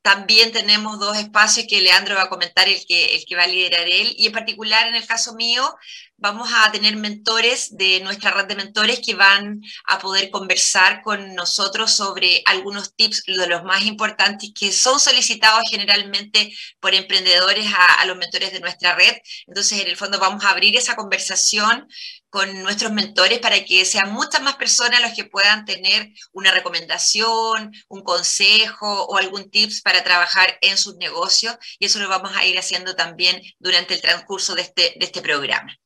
También 0.08 0.54
tenemos 0.54 1.00
dos 1.00 1.18
espacios 1.18 1.68
que 1.68 1.82
Leandro 1.82 2.16
va 2.16 2.22
a 2.24 2.30
comentar, 2.30 2.70
el 2.70 2.86
que, 2.86 3.18
el 3.18 3.26
que 3.26 3.36
va 3.36 3.44
a 3.44 3.48
liderar 3.48 3.86
él, 3.90 4.16
y 4.18 4.28
en 4.28 4.32
particular 4.32 4.88
en 4.88 4.96
el 4.96 5.06
caso 5.06 5.36
mío, 5.36 5.76
vamos 6.18 6.50
a 6.54 6.72
tener 6.72 6.96
mentores 6.96 7.78
de 7.78 8.00
nuestra 8.02 8.32
red 8.32 8.46
de 8.46 8.56
mentores 8.56 9.00
que 9.06 9.14
van 9.14 9.62
a 9.86 10.00
poder 10.00 10.32
conversar 10.32 11.02
con 11.04 11.36
nosotros 11.36 11.92
sobre 11.92 12.42
algunos 12.46 12.96
tips 12.96 13.24
de 13.26 13.48
los 13.48 13.64
más 13.64 13.84
importantes 13.86 14.52
que 14.58 14.72
son 14.72 15.00
solicitados 15.00 15.64
generalmente 15.70 16.52
por 16.80 16.96
emprendedores 16.96 17.68
a, 18.00 18.06
los 18.06 18.18
mentores 18.18 18.52
de 18.52 18.60
nuestra 18.60 18.96
red. 18.96 19.16
Entonces, 19.46 19.80
en 19.80 19.88
el 19.88 19.98
fondo, 19.98 20.20
vamos 20.20 20.44
a 20.44 20.50
abrir 20.50 20.76
esa 20.76 20.96
conversación 20.96 21.88
con 22.30 22.62
nuestros 22.64 22.92
mentores 22.92 23.40
para 23.40 23.64
que 23.64 23.86
sean 23.86 24.12
muchas 24.12 24.42
más 24.42 24.56
personas 24.56 25.02
los 25.02 25.14
que 25.14 25.26
puedan 25.26 25.66
tener 25.66 26.10
una 26.34 26.52
recomendación, 26.52 27.72
un 27.88 28.04
consejo 28.04 29.06
o 29.06 29.18
algún 29.18 29.50
tips 29.50 29.82
para 29.82 30.04
trabajar 30.04 30.58
en 30.62 30.78
sus 30.78 30.96
negocios 30.98 31.58
y 31.80 31.86
eso 31.86 32.00
lo 32.00 32.10
vamos 32.10 32.36
a 32.36 32.46
ir 32.46 32.58
haciendo 32.60 32.96
también 32.96 33.42
durante 33.60 33.94
el 33.94 34.02
transcurso 34.02 34.56
de 34.56 34.64
este, 34.64 34.96
de 35.00 35.06
este 35.06 35.22
programa. 35.22 35.78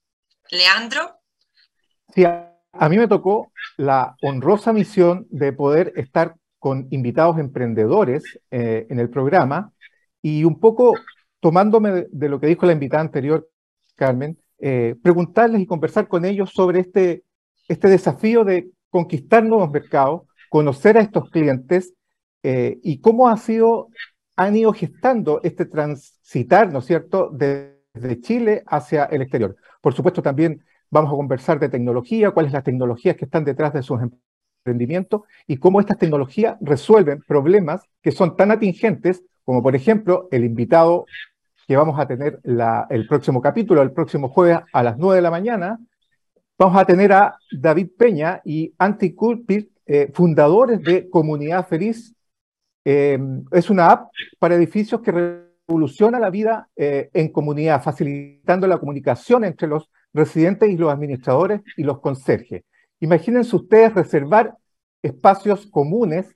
Leandro. 0.52 1.20
Sí, 2.14 2.24
a 2.26 2.90
mí 2.90 2.98
me 2.98 3.08
tocó 3.08 3.52
la 3.78 4.16
honrosa 4.22 4.74
misión 4.74 5.26
de 5.30 5.54
poder 5.54 5.94
estar 5.96 6.36
con 6.60 6.88
invitados 6.92 7.40
emprendedores 7.40 8.40
eh, 8.52 8.86
en 8.90 9.00
el 9.00 9.10
programa 9.10 9.74
y 10.22 10.44
un 10.44 10.60
poco 10.60 10.94
tomándome 11.40 12.06
de 12.12 12.30
lo 12.30 12.40
que 12.40 12.46
dijo 12.46 12.68
la 12.68 12.74
invitada 12.74 13.02
anterior, 13.02 13.50
Carmen, 13.96 14.38
eh, 14.60 14.96
preguntarles 15.02 15.62
y 15.62 15.66
conversar 15.66 16.08
con 16.08 16.24
ellos 16.24 16.52
sobre 16.54 16.82
este, 16.82 17.24
este 17.68 17.88
desafío 17.88 18.44
de 18.44 18.70
conquistar 18.92 19.44
nuevos 19.44 19.72
mercados, 19.72 20.24
conocer 20.50 20.98
a 20.98 21.02
estos 21.02 21.32
clientes 21.32 21.96
eh, 22.44 22.78
y 22.84 23.00
cómo 23.00 23.28
ha 23.28 23.38
sido, 23.38 23.88
han 24.36 24.56
ido 24.56 24.72
gestando 24.72 25.40
este 25.44 25.66
transitar, 25.66 26.72
¿no 26.72 26.80
es 26.80 26.86
cierto?, 26.86 27.32
desde 27.94 28.22
Chile 28.22 28.64
hacia 28.68 29.06
el 29.06 29.22
exterior. 29.22 29.56
Por 29.82 29.94
supuesto, 29.94 30.22
también 30.22 30.64
vamos 30.90 31.12
a 31.12 31.16
conversar 31.16 31.60
de 31.60 31.70
tecnología, 31.70 32.32
cuáles 32.32 32.52
las 32.52 32.64
tecnologías 32.64 33.16
que 33.16 33.26
están 33.26 33.44
detrás 33.46 33.74
de 33.74 33.84
sus 33.84 34.00
emprendimientos 34.02 35.22
y 35.48 35.58
cómo 35.58 35.80
estas 35.80 35.98
tecnologías 35.98 36.58
resuelven 36.62 37.22
problemas 37.28 37.82
que 38.02 38.12
son 38.12 38.36
tan 38.36 38.52
atingentes 38.52 39.24
como, 39.44 39.64
por 39.64 39.76
ejemplo, 39.76 40.28
el 40.32 40.46
invitado 40.46 41.06
que 41.68 41.76
vamos 41.76 42.00
a 42.00 42.08
tener 42.08 42.40
el 42.44 43.08
próximo 43.08 43.42
capítulo, 43.42 43.82
el 43.82 43.92
próximo 43.92 44.30
jueves 44.30 44.60
a 44.72 44.84
las 44.84 44.98
9 44.98 45.16
de 45.16 45.22
la 45.22 45.32
mañana. 45.32 45.80
Vamos 46.58 46.80
a 46.80 46.86
tener 46.86 47.12
a 47.14 47.38
David 47.52 47.90
Peña 47.98 48.42
y 48.46 48.74
Anti 48.78 49.14
Culpit, 49.14 49.72
eh, 49.86 50.12
fundadores 50.14 50.82
de 50.84 51.10
Comunidad 51.10 51.68
Feliz. 51.68 52.14
Em, 52.84 53.44
es 53.52 53.70
una 53.70 53.90
app 53.90 54.12
para 54.38 54.56
edificios 54.56 55.02
que 55.02 55.12
revoluciona 55.72 56.20
la 56.20 56.30
vida 56.30 56.70
eh, 56.76 57.10
en 57.14 57.32
comunidad, 57.32 57.82
facilitando 57.82 58.68
la 58.68 58.78
comunicación 58.78 59.44
entre 59.44 59.68
los 59.68 59.90
residentes 60.14 60.70
y 60.70 60.78
los 60.78 60.92
administradores 60.92 61.62
y 61.78 61.84
los 61.84 62.00
conserjes. 62.00 62.64
Imagínense 63.00 63.56
ustedes 63.56 63.94
reservar 63.94 64.56
espacios 65.02 65.66
comunes 65.68 66.36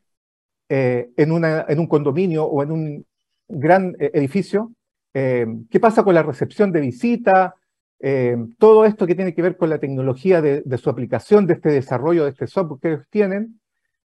eh, 0.69 1.09
en, 1.17 1.31
una, 1.31 1.65
en 1.67 1.79
un 1.79 1.87
condominio 1.87 2.45
o 2.45 2.63
en 2.63 2.71
un 2.71 3.05
gran 3.47 3.95
edificio 3.99 4.71
eh, 5.17 5.47
¿Qué 5.71 5.79
pasa 5.79 6.03
con 6.03 6.13
la 6.13 6.23
recepción 6.23 6.73
de 6.73 6.81
visita? 6.81 7.55
Eh, 8.01 8.35
todo 8.59 8.83
esto 8.83 9.07
que 9.07 9.15
tiene 9.15 9.33
que 9.33 9.41
ver 9.41 9.55
con 9.55 9.69
la 9.69 9.79
tecnología 9.79 10.41
de, 10.41 10.77
su 10.77 10.89
aplicación, 10.89 11.47
de 11.47 11.53
este 11.53 11.69
desarrollo, 11.69 12.25
de 12.25 12.31
este 12.31 12.47
software 12.47 12.79
que 12.81 12.87
ellos 12.89 13.07
tienen. 13.09 13.61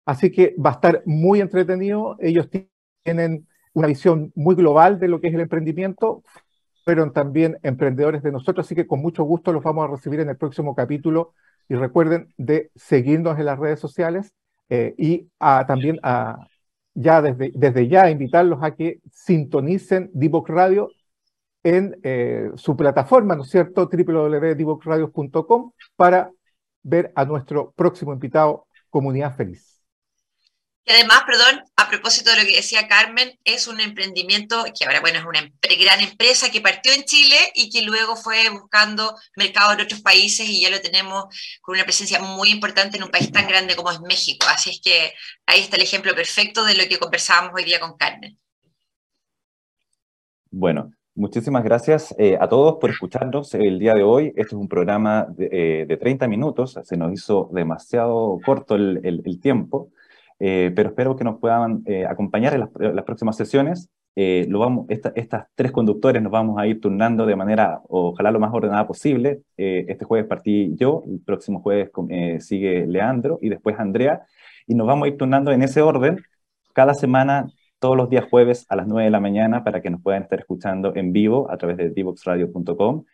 Así 0.05 0.31
que 0.31 0.55
va 0.63 0.71
a 0.71 0.73
estar 0.75 1.03
muy 1.07 1.41
entretenido. 1.41 2.17
Ellos 2.21 2.51
tienen 2.51 3.49
una 3.73 3.87
visión 3.87 4.33
muy 4.35 4.55
global 4.55 4.99
de 4.99 5.09
lo 5.09 5.21
que 5.21 5.29
es 5.29 5.35
el 5.35 5.41
emprendimiento, 5.41 6.23
pero 6.85 7.11
también 7.13 7.59
emprendedores 7.63 8.23
de 8.23 8.33
nosotros, 8.33 8.67
así 8.67 8.75
que 8.75 8.87
con 8.87 9.01
mucho 9.01 9.25
gusto 9.25 9.53
los 9.53 9.63
vamos 9.63 9.85
a 9.85 9.93
recibir 9.93 10.21
en 10.21 10.29
el 10.29 10.37
próximo 10.37 10.75
capítulo. 10.75 11.35
Y 11.69 11.77
recuerden 11.77 12.35
de 12.37 12.71
seguirnos 12.75 13.39
en 13.39 13.45
las 13.45 13.59
redes 13.59 13.79
sociales 13.79 14.33
eh, 14.71 14.95
y 14.99 15.29
también 15.39 16.01
a, 16.03 16.49
ya 16.95 17.23
desde, 17.23 17.53
desde 17.55 17.89
ya 17.89 18.11
invitarlos 18.11 18.59
a 18.63 18.75
que 18.75 19.01
sintonicen 19.13 20.11
Divox 20.13 20.51
Radio 20.51 20.91
en 21.63 21.97
eh, 22.03 22.51
su 22.57 22.77
plataforma, 22.77 23.37
¿no 23.37 23.43
es 23.43 23.51
cierto?, 23.51 23.89
www.divoxradios.com 23.89 25.73
para 25.97 26.31
ver 26.83 27.13
a 27.15 27.25
nuestro 27.25 27.73
próximo 27.73 28.13
invitado, 28.13 28.67
Comunidad 28.89 29.37
Feliz. 29.37 29.80
Y 30.85 30.93
además, 30.93 31.23
perdón, 31.27 31.63
a 31.77 31.89
propósito 31.89 32.31
de 32.31 32.39
lo 32.39 32.47
que 32.47 32.57
decía 32.57 32.89
Carmen, 32.89 33.39
es 33.45 33.67
un 33.67 33.81
emprendimiento 33.81 34.65
que 34.77 34.87
ahora, 34.87 35.01
bueno, 35.01 35.19
es 35.19 35.25
una 35.25 35.53
gran 35.79 36.01
empresa 36.01 36.51
que 36.51 36.63
partió 36.63 36.93
en 36.93 37.05
Chile 37.05 37.37
y 37.55 37.71
que 37.71 37.83
luego 37.83 38.17
fue 38.17 38.49
buscando 38.49 39.15
mercados 39.37 39.75
en 39.75 39.83
otros 39.83 40.01
países 40.01 40.49
y 40.49 40.63
ya 40.63 40.71
lo 40.71 40.81
tenemos 40.81 41.25
con 41.61 41.75
una 41.75 41.85
presencia 41.85 42.19
muy 42.21 42.51
importante 42.51 42.97
en 42.97 43.05
un 43.05 43.11
país 43.11 43.31
tan 43.31 43.47
grande 43.47 43.77
como 43.77 43.91
es 43.91 44.01
México. 44.01 44.47
Así 44.49 44.71
es 44.71 44.81
que 44.83 45.13
ahí 45.47 45.61
está 45.61 45.77
el 45.77 45.83
ejemplo 45.83 46.15
perfecto 46.15 46.65
de 46.65 46.75
lo 46.75 46.89
que 46.89 46.99
conversábamos 46.99 47.53
hoy 47.55 47.65
día 47.65 47.79
con 47.79 47.97
Carmen. 47.97 48.39
Bueno, 50.51 50.93
muchísimas 51.15 51.63
gracias 51.63 52.15
eh, 52.19 52.39
a 52.41 52.49
todos 52.49 52.79
por 52.81 52.91
escucharnos 52.91 53.55
el 53.55 53.79
día 53.79 53.95
de 53.95 54.03
hoy. 54.03 54.29
Este 54.29 54.43
es 54.43 54.53
un 54.55 54.67
programa 54.67 55.27
de, 55.29 55.97
30 56.01 56.25
eh, 56.25 56.29
minutos, 56.29 56.79
se 56.83 56.97
nos 56.97 57.13
hizo 57.13 57.51
demasiado 57.53 58.41
corto 58.45 58.77
el 58.77 59.39
tiempo. 59.41 59.93
Eh, 60.41 60.73
pero 60.75 60.89
espero 60.89 61.17
que 61.17 61.25
nos 61.25 61.39
puedan 61.39 61.83
eh, 61.85 62.07
acompañar 62.07 62.55
en 62.55 62.61
las, 62.61 63.05
próximas 63.05 63.37
sesiones. 63.37 63.91
Eh, 64.17 64.47
lo 64.49 64.59
vamos, 64.59 64.87
estas 64.89 65.47
tres 65.55 65.71
conductores 65.71 66.23
nos 66.23 66.33
vamos 66.33 66.59
a 66.59 66.67
ir 66.67 66.81
turnando 66.81 67.27
de 67.27 67.37
manera, 67.37 67.81
ojalá 67.89 68.33
lo 68.33 68.41
más 68.41 68.53
ordenada 68.53 68.87
posible. 68.87 69.43
este 69.57 70.05
jueves 70.05 70.27
partí 70.27 70.75
yo, 70.77 71.05
el 71.07 71.21
próximo 71.21 71.61
jueves 71.61 71.91
sigue 72.45 72.87
Leandro 72.87 73.39
y 73.41 73.51
después 73.51 73.79
Andrea, 73.79 74.23
y 74.67 74.75
nos 74.75 74.87
vamos 74.87 75.07
a 75.07 75.09
ir 75.09 75.17
turnando 75.17 75.53
en 75.53 75.63
ese 75.63 75.83
orden 75.83 76.19
cada 76.73 76.95
semana, 76.95 77.47
todos 77.79 77.97
los 77.97 78.11
días 78.11 78.27
jueves 78.29 78.67
a 78.69 78.77
las 78.77 78.87
9 78.87 79.05
de 79.05 79.11
la 79.11 79.21
mañana 79.21 79.63
para 79.65 79.81
que 79.81 79.91
nos 79.91 80.03
puedan 80.03 80.23
estar 80.23 80.41
escuchando 80.41 80.95
en 80.97 81.13
vivo 81.13 81.51
a 81.51 81.57
través 81.57 81.77
de 81.77 81.91
divoxradio.com. 81.91 83.05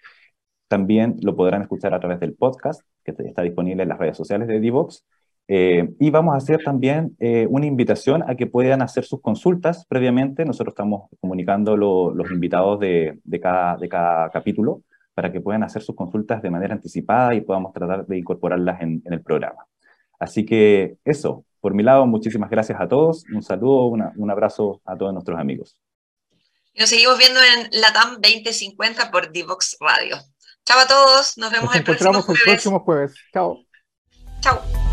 También 0.68 1.16
lo 1.22 1.36
podrán 1.36 1.62
escuchar 1.62 1.94
a 1.94 2.00
través 2.00 2.20
del 2.20 2.34
podcast 2.34 2.82
que 3.04 3.14
está 3.18 3.42
disponible 3.42 3.82
en 3.82 3.88
las 3.90 3.98
redes 3.98 4.16
sociales 4.16 4.48
de 4.48 4.60
Divox 4.60 5.04
eh, 5.48 5.88
y 6.00 6.10
vamos 6.10 6.34
a 6.34 6.38
hacer 6.38 6.62
también 6.64 7.16
eh, 7.20 7.46
una 7.48 7.66
invitación 7.66 8.28
a 8.28 8.34
que 8.34 8.46
puedan 8.46 8.82
hacer 8.82 9.04
sus 9.04 9.20
consultas 9.20 9.86
previamente. 9.86 10.44
Nosotros 10.44 10.72
estamos 10.72 11.08
comunicando 11.20 11.76
los 11.76 12.30
invitados 12.30 12.80
de, 12.80 13.18
de, 13.22 13.40
cada, 13.40 13.76
de 13.76 13.88
cada 13.88 14.30
capítulo 14.30 14.82
para 15.14 15.32
que 15.32 15.40
puedan 15.40 15.62
hacer 15.62 15.82
sus 15.82 15.94
consultas 15.94 16.42
de 16.42 16.50
manera 16.50 16.74
anticipada 16.74 17.34
y 17.34 17.40
podamos 17.40 17.72
tratar 17.72 18.06
de 18.06 18.18
incorporarlas 18.18 18.80
en, 18.82 19.02
en 19.04 19.12
el 19.12 19.22
programa. 19.22 19.66
Así 20.18 20.44
que 20.44 20.96
eso, 21.04 21.44
por 21.60 21.74
mi 21.74 21.82
lado, 21.82 22.06
muchísimas 22.06 22.50
gracias 22.50 22.80
a 22.80 22.88
todos. 22.88 23.24
Un 23.32 23.42
saludo, 23.42 23.86
un 23.86 24.30
abrazo 24.30 24.80
a 24.84 24.96
todos 24.96 25.12
nuestros 25.12 25.38
amigos. 25.38 25.78
nos 26.78 26.88
seguimos 26.88 27.18
viendo 27.18 27.40
en 27.40 27.68
LATAM 27.80 28.20
2050 28.20 29.10
por 29.10 29.30
Divox 29.32 29.76
Radio. 29.80 30.16
Chao 30.64 30.80
a 30.80 30.86
todos, 30.86 31.38
nos 31.38 31.52
vemos 31.52 31.74
el 31.76 31.84
próximo 31.84 32.22
jueves. 32.22 32.40
el 32.40 32.52
próximo 32.52 32.80
jueves. 32.80 33.14
Chao. 33.32 33.58
Chao. 34.40 34.85